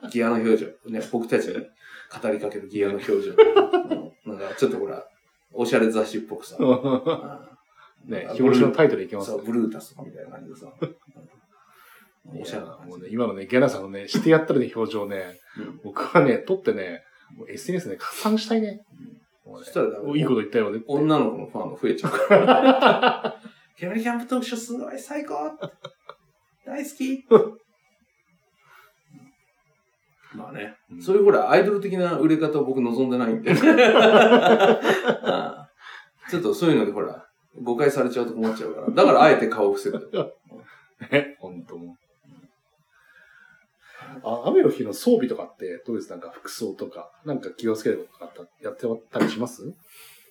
[0.06, 0.66] んギアの表情。
[0.86, 3.32] ね、僕たちに語りかけるギアの表情。
[4.26, 5.04] うんなんか、ちょっとほら、
[5.52, 6.56] おしゃれ雑誌っぽくさ。
[6.58, 6.68] うん
[8.10, 10.66] ねなんか、日頃のタイトルいきますそう、ブルータスみたいな感じでさ。
[10.82, 17.02] うんおしゃれな感じもうね、今のね、ギャナさんのね、してやったらね、表情ね、うん僕はね、撮ってね、
[17.48, 18.84] SNS ね、拡散したいね。
[19.44, 20.82] そしたらいいこと言ったよね。
[20.86, 23.40] 女の子のファンが増えちゃうから。
[23.76, 25.34] 煙キャンプ特集すごい最高
[26.68, 27.24] 大好き
[30.36, 30.76] まあね。
[30.92, 33.54] うんそういうほら、アイドル的な売れ方を僕望んでないんで。
[36.30, 37.26] ちょっとそういうのでほら、
[37.62, 38.90] 誤解されちゃうと困っちゃうから。
[38.90, 40.10] だからあえて顔を伏せる。
[41.10, 41.96] ね、本当もう。
[44.22, 46.10] あ、雨の日の装備とかってどうです？
[46.10, 49.62] なんか服装とか、なんか気をつけることとかあったやってたりします？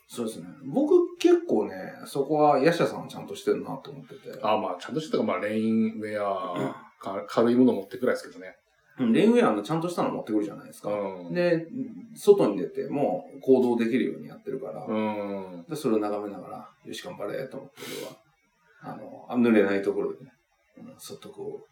[0.07, 0.47] そうですね。
[0.65, 4.39] 僕結構ね、そこはヤシャさんはちゃんとしてるなと思ってて。
[4.41, 8.55] あ、まあ、ちゃんとしてたか、まあ、レインウェア、か軽いもの持ってくらいですけどね。
[8.99, 10.89] うんレインウェアのちゃんとしたの持ってくるじゃないですか。
[10.89, 11.33] うん。
[11.33, 11.67] で、
[12.15, 15.65] 外に出ても行動できるようにやってるから、うん。
[15.69, 17.81] でそれを眺めながら、よし、頑張れと思って
[18.81, 20.31] 俺は、あの、あ濡れないところでね、
[20.77, 21.67] うん、そっとこ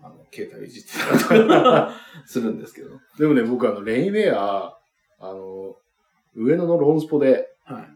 [0.00, 0.88] う、あの、携帯をいじって
[1.28, 1.92] たりとか
[2.24, 2.90] するんですけど。
[3.16, 4.76] でもね、僕あの、レインウェア、
[5.20, 5.76] あの、
[6.34, 7.88] 上野のローンスポで、はい。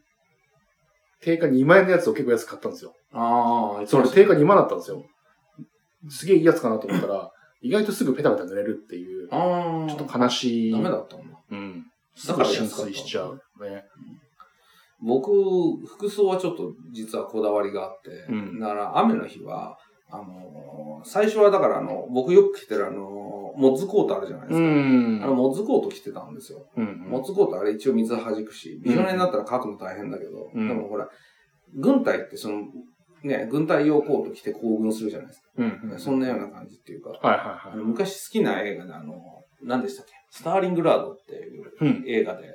[1.20, 2.94] 定価2万円のやつを結構安く買ったんですよ。
[3.12, 5.04] ああ、それ定価2万だったんですよ。
[6.08, 7.30] すげえいいやつかなと思ったら、
[7.62, 10.72] 意外とすぐペタペタ濡れるっていう、ああ、ちょっと悲しい。
[10.72, 11.24] ダメだったんだ。
[11.50, 11.84] うん。
[12.26, 13.40] だから浸水しちゃう。
[13.60, 13.84] ね。
[15.02, 15.30] 僕、
[15.86, 19.76] 服装はちょっと実はこだわりがあって、うんだから雨の日は、
[20.10, 20.50] あのー
[21.02, 24.66] 最初はだからあの、僕よく着てるあのーモッズコートあるじゃないですか。
[24.66, 26.66] んあの、モッズコート着てたんですよ。
[26.76, 27.06] うん。
[27.08, 31.08] モッズコートあれ一応水弾くし、びしょ濡れになったら書くの大変だけど、うんでもほら、
[31.74, 32.62] 軍隊ってその、
[33.24, 35.48] ね、軍隊用コート着て行軍するじゃないですか。
[35.56, 35.98] うん。
[35.98, 37.72] そんなような感じっていうか、はいはいはい。
[37.72, 39.14] あの昔好きな映画であの、
[39.62, 40.12] 何でしたっけ？
[40.30, 42.04] スターリングラードっていううん。
[42.06, 42.54] 映画で、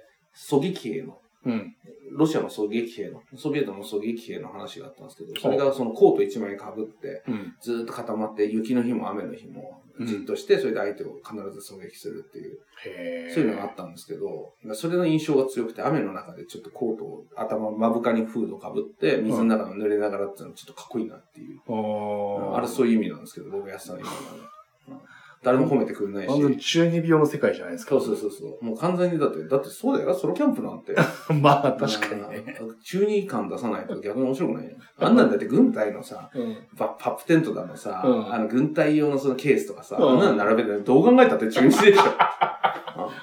[0.52, 1.76] 狙撃兵のうん。
[2.12, 7.54] ロシアの狙撃兵の、ソビエトの狙撃兵の話があったんですけど、それがそのコート一枚被って、うん。
[7.62, 21.60] ずーっと固まって、雪の日も雨の日もじっとして、それで相手を必ず狙撃するっていう、へそういうのがあったんですけど、それの印象が強くて、雨の中でちょっとコートを頭、目深にフード被って、水の中の濡れながらっていうのはちょっとかっこいいなっていう。
[21.68, 25.06] ああれそういう意味なんですけど、僕やってたの今まで。
[25.40, 26.28] うん誰も褒めてくれないし。
[26.28, 27.92] 完全に中二病の世界じゃないですか。
[27.92, 28.66] そうそうそうそう。
[28.66, 30.96] もう完全にだって、だってそうだよ、ソロキャンプなんて。
[31.40, 32.58] まあ、確かにね。
[32.60, 32.80] うん。
[32.80, 34.72] 中二感出さないと 逆に面白くないよ。
[35.00, 36.58] あんなんだって軍隊のさ、うん。
[36.76, 42.02] パパップテントだのさ、うんあの軍隊用のそのケースとかさ、うんあんなの並べてどう考えたって中二でしょ。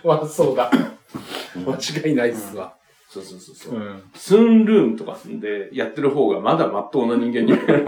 [0.06, 0.70] まあ、そうだ。
[1.56, 2.74] 間違いないっすわ。
[3.08, 3.78] そうそうそうそう。
[3.78, 4.02] ん。
[4.14, 7.84] スンルームとかでやってる方がまだ真っ当な人間に見える。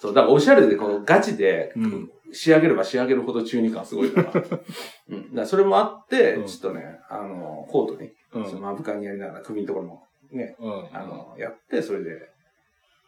[0.00, 4.32] そう、だからおしゃれでこのガチでうん仕上げれば仕上げるほど中二感すごいから。
[5.10, 5.22] うん。
[5.30, 8.46] だからそれもあって、うんちょっとね、あの、コートに、うん。
[8.46, 10.88] その目深にやりながら首のところもね、うん。
[10.92, 12.28] あの、やって、それで、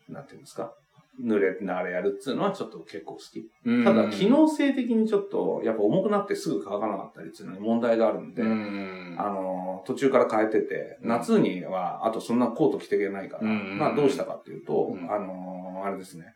[0.09, 0.75] なんていうんですか、
[1.23, 3.51] 濡れながらやるっていうのはちょっと結構好き。
[3.67, 9.17] うん、ただ、機能性的にちょっと、やっぱ重くなってすぐ乾かなかったりっていうのに問題があるんで、うん。
[9.19, 16.35] あの、途中から変えてて、うん夏には、あとそんなコート着ていけないから、うんまあどうしたかっていうと、うんあの、あれですね、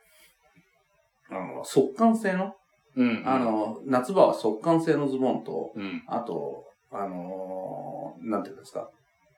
[1.30, 2.54] あの、速乾性の、
[2.96, 3.22] うん。
[3.24, 6.02] あ、の、夏場は速乾性のズボンと、うん。
[6.06, 8.88] あと、あの、なんていうんですか、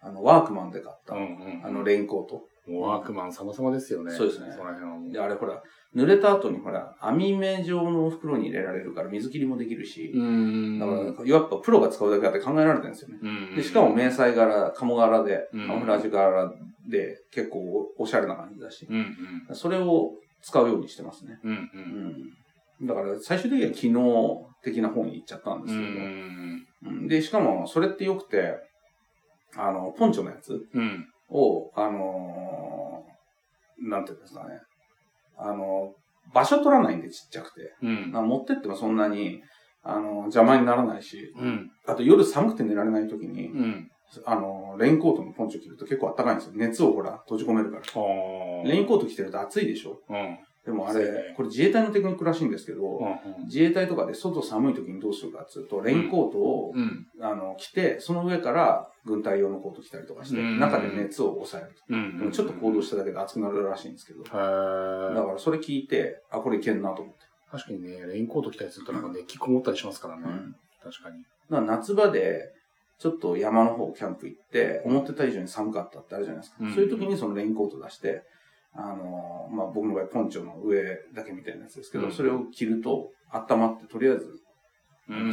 [0.03, 1.63] あの、ワークマンで買った、うんうん。
[1.65, 2.43] あの、レインコート。
[2.69, 4.13] ワークマン様々ですよね。
[4.13, 5.13] そうですねその辺はもう。
[5.13, 5.63] で、あれほら、
[5.95, 13.19] 濡れた後にほら、網目状の袋に入れられるから水切りもできるし、んだから、やっぱプロが使うだけだって考えられてるんですよね。
[13.23, 13.55] うん。
[13.55, 16.53] で、しかも迷彩柄、鴨柄で、うんカモフラージュ柄
[16.91, 17.61] で、結構
[17.99, 19.17] おしゃれな感じだし、うん
[19.49, 19.55] うん。
[19.55, 20.11] それを
[20.43, 21.39] 使うようにしてますね。
[21.45, 21.71] うんう。
[21.73, 22.15] うんん。
[22.83, 28.57] だから、最終的には機能的な方に行っちゃったんでうすけど、で、しかも、それって良くて、
[29.57, 31.07] あの、ポンチョのやつうん。
[31.31, 34.59] を、あのーなんていうんですかね。
[35.37, 35.93] あの、
[36.33, 37.75] 場所取らないんでちっちゃくて。
[37.83, 38.13] うん。
[38.15, 39.43] あ持ってってもそんなに、
[39.83, 41.71] あの、邪魔にならないし、うん。
[41.87, 43.89] あと夜寒くて寝られない時に、うん。
[44.25, 46.53] あの、レインコートのポンチョ着ると結構暖かいんですよ。
[46.57, 47.83] 熱をほら、閉じ込めるから。
[47.83, 50.39] あレインコート着てると暑いでしょうん。
[50.67, 53.45] でもあれこれ自衛隊のテクニックらしいんですけど、うん。
[53.45, 57.07] 自衛隊とかで外寒い時にどうするかっていうと、レインコートを、うん。
[57.21, 61.83] あの、着て、その上から軍隊用のコート着たりとかして、うん中で熱を抑えると。
[61.89, 62.19] うん。
[62.19, 67.21] でもちょっと行動しただけで熱くなるらしいんですけど、だへかーらそれ聞いて、あ、これいけんなと思って。
[67.49, 70.23] 確かにね、レインコート着たりするとなんか熱気こもったりしますからね。
[70.27, 71.23] うん確かに。
[71.51, 72.53] だから夏場で、
[72.99, 76.59] ちょっと山の方キャンプ行って、思ってた以上に寒かったってあるじゃないですか。
[76.61, 78.23] うんそういう時にそのレインコート出して、
[78.77, 80.83] あのーまあ、僕の場合ポンチョの上
[81.15, 84.41] だけみたいなやつですけど、うんそれを着ると温まって、とりあえず、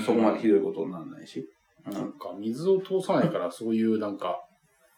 [0.05, 1.39] そこまでひどいことにならないし。
[1.39, 1.45] うん
[1.85, 4.39] なんか、水を通さないから、そういうなんか、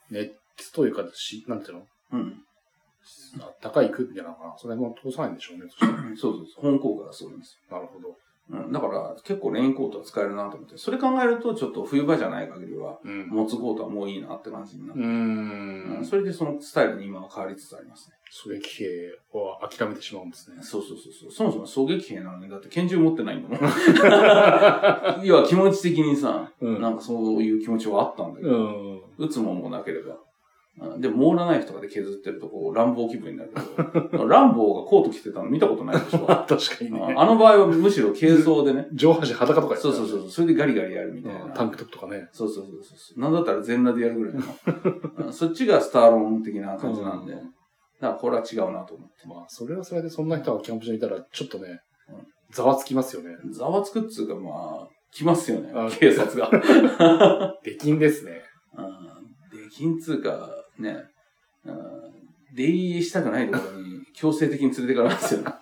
[0.08, 1.86] 熱というか、し、なんていうの？
[2.12, 2.42] うん。
[3.40, 4.54] あったかい空気なのかな？
[4.56, 6.62] それも通さないんでしょうね、そしたらそうそうそう。
[6.62, 8.16] 本効果がそうなんですなるほど。
[8.48, 10.78] うん、だから結構レインコートは使えるなと思って。
[10.78, 13.28] それ考えるとちょっと冬場じゃない限りは、うん。
[13.28, 16.04] 持つコートはもういいなって感じになって、ううんん。
[16.04, 18.16] それでそのスタイルに今は変わりつつありますね。
[18.48, 18.86] 狙撃兵
[19.32, 20.56] を諦めてしまうんですね。
[20.60, 21.32] そうそうそうそう。
[21.32, 23.58] そもそも狙撃兵なのに、だって拳銃持ってないんだもん。
[25.26, 29.00] 要は気持ち的にさ、うんなんかそういう気持ちはあったんだけうど、ん。
[29.18, 30.16] 撃つもんもなければ。
[30.78, 33.52] うんで、モーラナイフとかで削ってるとこう、乱暴気分になる
[34.10, 36.26] けど、 乱暴がコート着てたの見たことないでしょ。
[36.26, 37.14] 確かにね。
[37.16, 38.88] あの場合はむしろ軽装でね。
[38.92, 40.30] 上半身裸とかやそうそうそうそう。
[40.30, 41.44] それでガリガリやるみたいな。
[41.44, 42.28] うんタンクトップとかね。
[42.32, 43.20] そうそうそうそう。
[43.20, 44.42] なんだったら全裸でやるぐらいの。
[45.26, 47.32] うんそっちがスターローン的な感じなんで。
[47.32, 47.52] うん
[47.98, 49.26] だからこれは違うなと思って。
[49.26, 52.16] まあ、それはそれでそんな人がキャンプ場にいたら、ちょっとねうん、
[52.50, 53.34] ざわつきますよね。
[53.52, 55.88] ざわつくっつうかまあ、来ますよねあ。
[55.90, 56.50] 警察が。
[57.64, 58.42] 出禁ですね。
[58.76, 59.58] うん。
[59.58, 61.04] できんつうか、ね、
[61.64, 61.76] うん、
[62.54, 65.52] 出入りしたくないところに強制的に連れてかれますよね。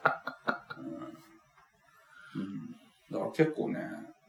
[2.34, 2.42] うん。
[2.42, 2.70] うん、
[3.10, 3.80] だから結構ね、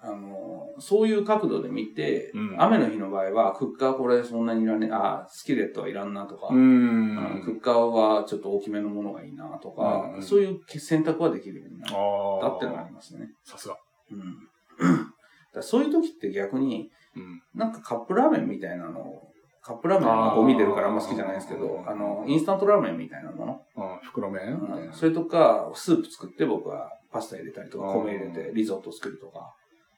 [0.02, 7.42] あの、そういう角度で見て、うん雨の日の場合は、クッカーこれそんなにいらねあ、スキレットはいらんなとか、ううんん。
[7.44, 11.90] クッカーはちょっと大きめのものがいいなとか、うんそういう選択はできるようになっ。
[11.90, 13.30] たってのがありますね。
[13.44, 13.78] さすが。
[14.12, 14.38] うん。
[15.54, 17.42] だそういう時って逆に、うん。
[17.56, 19.30] なんかカップラーメンみたいなのを、
[19.66, 24.60] カップラーメンはゴミ出るからあんま好きじゃないですけど、あの、インスタントラーメンみたいなもの、あ袋麺？
[24.60, 29.56] うんそれとか、スープ作って僕はパスタ入れたりとか、米入れてリゾット作るとか、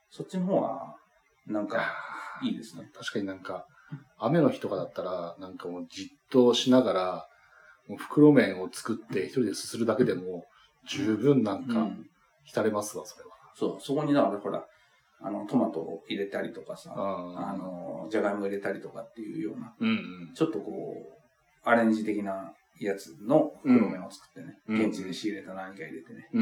[0.09, 0.95] そっちの方が、
[1.47, 1.81] なんか、
[2.41, 2.89] いいですね。
[2.97, 3.65] 確かになんか、
[4.17, 7.27] 雨の日とかだったら、なんかもうじっとしながら、
[7.89, 10.45] もう袋麺を作って一人ですするだけでも、
[10.87, 12.09] 十分なんか、うん。
[12.45, 13.31] 浸れますわ、それは。
[13.53, 14.65] そう、そこにだからほら、
[15.19, 20.33] あの、トマトを入れたりとかさ、ああの、じゃがいも入れたりとかっていうような、うんうん。
[20.35, 20.95] ちょっとこ
[21.65, 26.29] う、アレンジ的なやつの袋麺を作ってね、うん現地で仕入れた何か入れてね。
[26.33, 26.41] う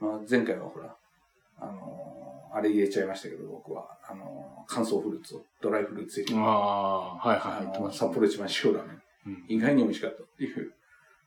[0.00, 0.10] うん。
[0.10, 0.94] まあ、前回はほら、
[1.58, 9.02] あのーあれ入れちゃいましたけど、僕は、あのー乾燥フルーツを、ドライフルーツ入れて、ああ、はいはい、あのー札幌一番塩ラーメン。
[9.26, 10.72] うん意外に美味しかったっていう、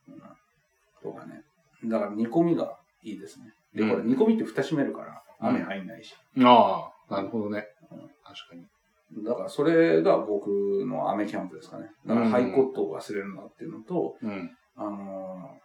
[0.08, 1.42] うん、とかね。
[1.84, 3.52] だから煮込みがいいですね。
[3.74, 5.12] で、うんこれ煮込みって蓋閉めるから、うん
[5.48, 6.14] 雨入んないし。
[6.44, 7.98] ああ、なるほどねうん。
[7.98, 9.24] 確かに。
[9.24, 10.48] だからそれが僕
[10.86, 11.90] の雨キャンプですかね。
[12.06, 14.50] だからハイコットを忘れるなっていうのと、うん。
[14.76, 15.62] あのー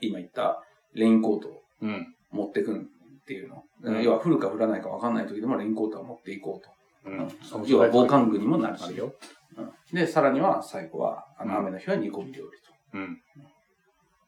[0.00, 0.62] 今言った
[0.94, 2.14] レインコートをうん。
[2.30, 3.62] 持ってくんっていうの。
[3.82, 6.70] うん要は降るか降らないか分かんない時でもレインコートは持っていこうと。
[7.10, 7.68] うん。
[7.68, 9.06] 要は防寒具にもなるしよ。
[9.06, 12.72] うんで、さらには最後は、あうんの雨の日は煮込み料理と。
[12.94, 13.20] うん。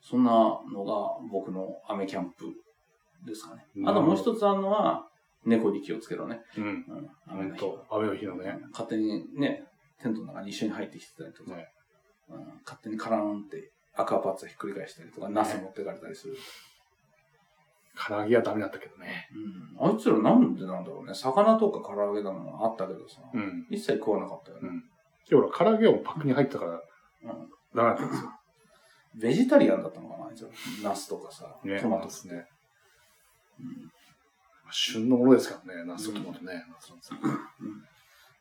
[0.00, 2.44] そんなのが僕の雨キャンプ
[3.24, 3.64] ですかね。
[3.86, 5.06] あともう一つあるのは、
[5.44, 6.40] 猫に気をつけろね。
[6.56, 6.64] うん。
[6.64, 7.50] うん、雨
[7.88, 8.58] 本の日のね。
[8.72, 9.64] 勝手にね、
[10.02, 11.68] テントの中に一緒に入ってきてたりとか、ね
[12.28, 16.36] うん、勝手にカラーンってアクアパッツァひっくり返したりとか、ナス持ってかれたりする。
[18.08, 19.28] 唐揚げはダメだったけどね。
[19.80, 21.14] うん、あいつらなんでなんだろうね。
[21.14, 23.66] 魚とか唐揚げだもあったけどさ、うん。
[23.70, 24.68] 一切食わなかったよね。
[25.30, 26.80] 今日は唐揚げをパックに入ってたからうん
[27.74, 28.30] ダメだったんですよ。
[29.16, 30.50] ベジタリアンだったのかな、あいつら。
[30.90, 31.80] ナスとかさ、ね。
[31.80, 32.46] トマトですね。
[33.60, 33.90] うん
[34.70, 35.84] 旬のものですからね。
[35.84, 36.64] ナスとトマトね。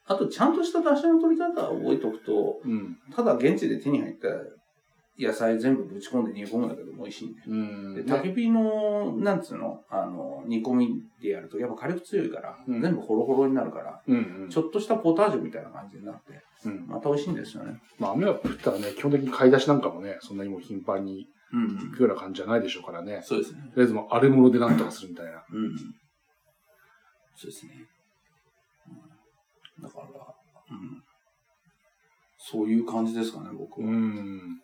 [0.07, 2.97] あと、ちゃんとした出汁の取り方を覚えておくと、うん。
[3.15, 4.27] ただ現地で手に入った
[5.17, 7.95] 野菜全部ぶち込んで煮込むだけでも美味しいん。
[7.95, 14.49] で、ね焚き火の、なんつうの、あの、煮込みでやると、やっぱ火力強いから、うん全部ホロホロになるから、うんうん。
[14.49, 16.85] ちょっとしたポタージュみたいな感じになって、うん。
[16.87, 17.79] また美味しいんですよね。
[17.97, 23.21] まあ雨が降ったらね、基本的に買い出しなんかもね、そんなにもう頻繁にうん行くような感じじゃないでしょうからね。
[23.23, 23.61] そうですね。
[23.73, 25.31] とりあえずもうあるものでなんとかするみたいな。
[25.31, 25.75] うん。
[27.35, 27.73] そうですね。
[29.77, 31.03] うん、だから、うん。
[32.37, 33.87] そういう感じですかね、僕は。
[33.87, 34.61] ん。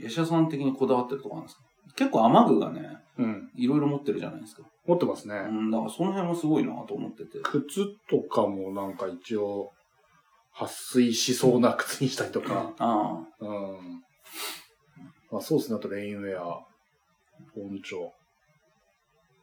[0.00, 1.62] ヤシャさん的にこだわってるとこあるんですか？
[1.96, 3.50] 結構雨具がね、うん。
[3.54, 4.62] いろいろ持ってるじゃないですか。
[4.86, 5.34] 持ってますね。
[5.34, 7.38] うん、だからその辺もすごいなと思ってて。
[7.42, 9.70] 靴とかもなんか一応、
[10.54, 12.72] 撥水しそうな靴にしたりとか。
[12.78, 14.02] あうん。
[15.32, 15.76] まあそうですね。
[15.76, 16.60] あとレインウェア、
[17.54, 18.10] ポンチョ。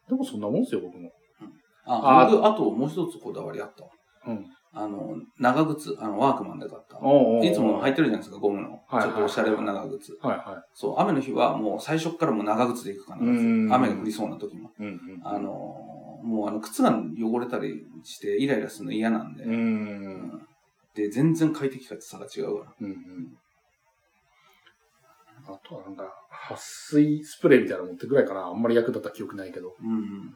[0.07, 1.11] でもそんなもんですよ、僕も。
[1.85, 1.95] あ。
[1.95, 3.89] あ、あ僕、あともう一つこだわりあったわ。
[4.27, 4.45] うん。
[4.71, 6.99] あの、長靴、あの、ワークマンで買った。
[7.01, 8.79] おいつも履いててるじゃないですか、ゴムの。
[8.87, 10.15] はいちょっとおしゃれな長靴。
[10.21, 13.23] はいはそう、雨の日はもう最初からもう長靴で行くかな。
[13.23, 14.69] うん雨が降りそうな時も。
[14.69, 14.83] い。
[14.83, 15.21] うんうん。
[15.23, 15.49] あの、
[16.23, 19.43] もうあの、靴が汚れたりしてイライラするの嫌なんで。
[19.43, 19.49] う。
[19.49, 20.41] うん
[20.93, 22.73] で、全然快適さが違うから。
[22.81, 23.37] うんうん。
[25.53, 26.13] あとはなんか、
[26.49, 28.47] 撥水スプレーみたいなの持ってくらいかな。
[28.47, 29.75] あんまり役立った記憶ないけど。
[29.81, 30.35] うん。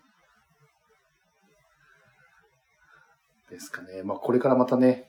[3.49, 4.03] ですかね。
[4.03, 5.07] まあこれからまたね、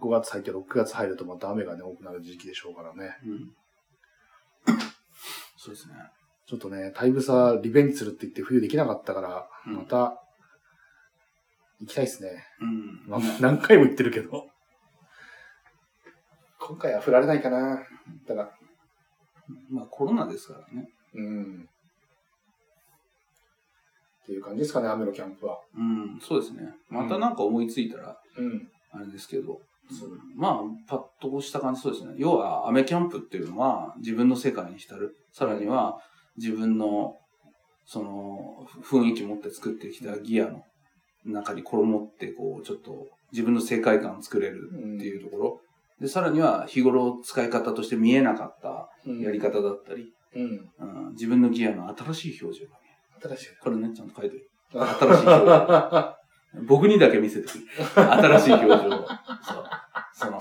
[0.00, 3.16] 5月入って6月入るとまた雨がね、多くなる時期でしょうからね。
[3.24, 4.74] うん。
[5.56, 5.94] そうですね。
[6.46, 10.22] ちょっとね、タイブサリベンジするって言って冬できなかったから、うんまた、
[11.80, 12.44] 行きたいですね。
[12.60, 13.06] うん。
[13.06, 14.46] まあ、何回も言ってるけど。
[16.58, 17.82] 今回は振られないかな。
[18.26, 18.57] だから、
[19.70, 20.88] まあコロナですからね。
[21.14, 21.68] うん。
[24.22, 25.58] っていう感じですかね、雨のキャンプは。
[25.74, 26.60] うん、そうですね。
[26.90, 28.68] またなんか思いついたら、うん。
[28.92, 29.58] あれですけど、
[29.90, 32.14] そうまあ、パッとした感じそうですね。
[32.18, 35.16] 要は、アメキャンプっていうのは、自分の世界に浸る。
[35.32, 35.98] さらには、
[36.36, 37.14] 自分の、
[37.86, 40.62] その、雰囲気持って作ってきたギアの
[41.24, 45.60] 中に衣って、こう、ちょっと、自分の世界観を作れるっていうところ。
[46.00, 50.70] で、さらには、日頃使い方として見えなかったやり方だったり、うん。
[50.78, 52.78] うん、自分のギアの新しい表情が
[53.20, 53.28] 見。
[53.30, 53.56] 新しい。
[53.60, 54.50] これね、ちゃんと書いてる。
[54.70, 56.16] 新 新しい表情。
[56.66, 57.64] 僕にだけ見せてくる。
[57.94, 58.90] 新しい表情を。
[58.90, 59.08] そう。
[60.12, 60.38] その、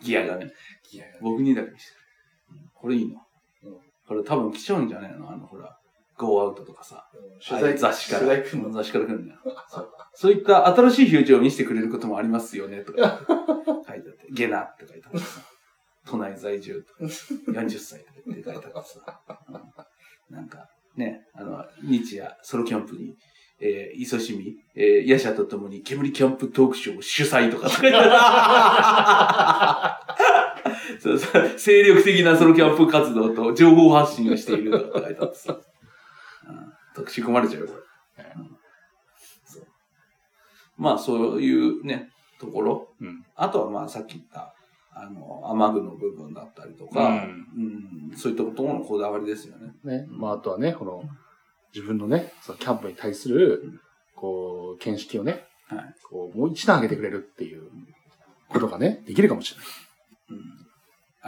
[0.00, 0.52] ギアがね、
[0.92, 2.60] いや僕にだけ見せてくる。
[2.74, 3.14] これいいの。
[3.14, 5.30] うんこれ多分来ちゃうんじゃねえの？
[5.30, 5.78] あの、ほら、
[6.16, 7.06] ゴーアウトとかさ。
[7.46, 8.26] 取材、雑誌から。
[8.26, 8.72] 取材。
[8.72, 9.40] 雑誌から来るんだよ。
[9.68, 9.90] そう。
[10.14, 13.20] そういった新しい表情を見せてくれることもありますよね、とか
[13.86, 14.26] 書いてあって。
[14.30, 15.42] ゲナって書いてあってさ。
[16.08, 17.04] 都内在住とか、
[17.52, 19.20] 40歳とかって書いてあってさ。
[19.48, 19.62] うん
[20.30, 23.16] なんか、ね、あの、日夜、ソロキャンプに、
[23.60, 28.04] えー、いそしみ、えー、ヤシャと共に煙キャンプトークショー主催とか書いてあ
[30.62, 35.54] るそうそう精力的なソロキャンプ活動と情報発信をしているとか書いてあってさ。
[35.54, 35.62] うん
[36.98, 37.82] 特集込まれちゃうよ、これ。
[40.76, 42.08] まあ、そういうね、
[42.40, 42.88] ところ。
[43.00, 43.24] うん。
[43.36, 44.54] あとはまあ、さっき言った、
[45.00, 47.08] あの、雨具の部分だったりとか、
[47.56, 49.72] うんそういったことのこだわりですよね。
[49.84, 50.06] ね。
[50.10, 51.02] まあ、あとはね、この、
[51.74, 53.80] 自分のね、そのキャンプに対する、
[54.16, 55.94] こう、見識をね、はい。
[56.10, 57.62] こう、もう一段上げてくれるっていう
[58.48, 60.38] ことがね、できるかもしれない。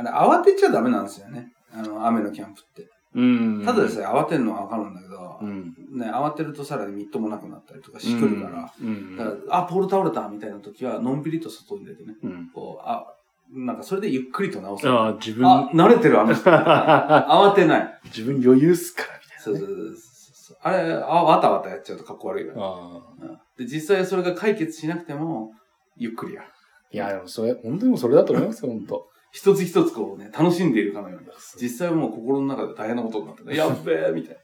[0.02, 0.10] うん。
[0.10, 1.52] あれ、慌てちゃダメなんですよね。
[1.72, 2.90] あの、雨のキャンプって。
[3.12, 5.74] うんただでさえ慌てるのはわかるんだけど、うん。
[5.98, 9.16] ね、慌てるとさらにみっともなくなったりとかしくるから、うん。
[9.16, 12.50] だからあ、ポール倒れたみたいな時は、のんびりと外に出てね、うん。
[12.54, 13.12] こう、あ、
[13.52, 14.88] なんかそれでゆっくりと直す。
[14.88, 16.50] ああ、自分、あ、慣れてるあの人。
[16.50, 18.00] 慌てない。
[18.04, 19.74] 自分余裕っすから、みたいな、そうそうね。
[19.76, 20.58] そうそう。
[20.62, 22.64] あれ、あ、わたわたやっちゃうとかっこ悪いから。
[22.64, 23.02] ああ。
[23.22, 25.52] うんで、実際それが解決しなくても、
[25.96, 26.48] ゆっくりやる。
[26.92, 29.06] いや、でもそれ、本当にもうそれだと思いますよ、本当。
[29.32, 31.26] 一つ一つこうね、楽しんでいるかのように。
[31.60, 34.40] 実際はもう心の中で大変なことになってね、やっべえみたいな。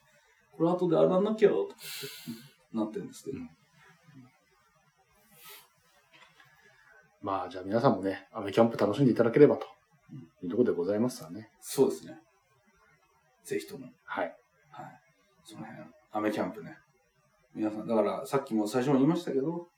[0.52, 1.68] これ後で洗わなきゃ、と
[2.74, 3.38] なってるんですけど。
[7.22, 9.66] まあ、じゃあ皆さんもね、雨キャンプ楽しんでいただければと
[10.42, 11.50] いうところでございますわね。
[11.60, 12.18] そうですね。
[13.44, 13.86] ぜひとも。
[14.04, 14.36] はい。
[14.70, 14.86] はい。
[15.44, 16.76] その辺、雨キャンプね。
[17.54, 19.68] 皆さん、だからさっきも最初も言いましたけど、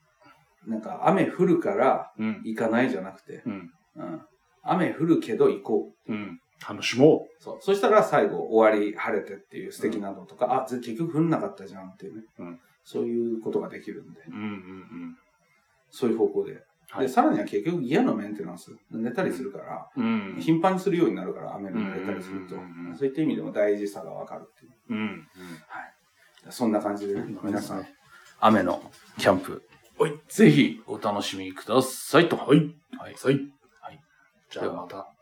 [0.66, 2.42] なんか雨降るからうん。
[2.44, 3.70] 行かないじゃなくて、うん。
[3.96, 4.22] うん。
[4.62, 6.12] 雨降るけど行こう。
[6.12, 6.40] うん。
[6.66, 7.58] 楽しもそう。
[7.60, 12.22] そしたら最後終わり晴れてっていう素敵なのとか、あ、ぜ結局降んなかったじゃんっていうね。
[12.38, 12.60] うん
[12.90, 14.32] そういうことができるんで、う。
[14.32, 15.16] うんうんうん。
[15.90, 16.64] そういう方向で。
[16.90, 20.36] はいで、さらには結局ギアのメンテナンス、寝たりするから、うん。
[20.40, 22.96] 頻繁にするようになるから、雨に濡れたりするとうん。
[22.96, 24.72] そういった意味でも大事さがわかるっていう。
[24.90, 25.28] うん。
[25.68, 25.94] はい。
[26.50, 27.86] そんな感じでね、皆皆さん。
[28.40, 28.80] 雨の
[29.18, 29.62] キャンプ、
[30.28, 32.36] ぜひお楽しみくださいと。
[32.36, 32.58] はい。
[32.98, 33.14] はい。
[33.22, 33.34] はい。
[33.80, 34.00] はい。
[34.50, 35.12] じゃあまた、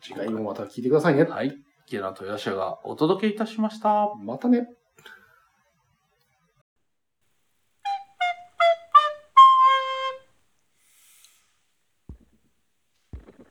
[0.00, 1.24] 次回もまた聞いてくださいね。
[1.24, 1.56] はい。
[1.88, 4.14] ゲラとヤシャがお届けいたしました。
[4.22, 4.68] またね。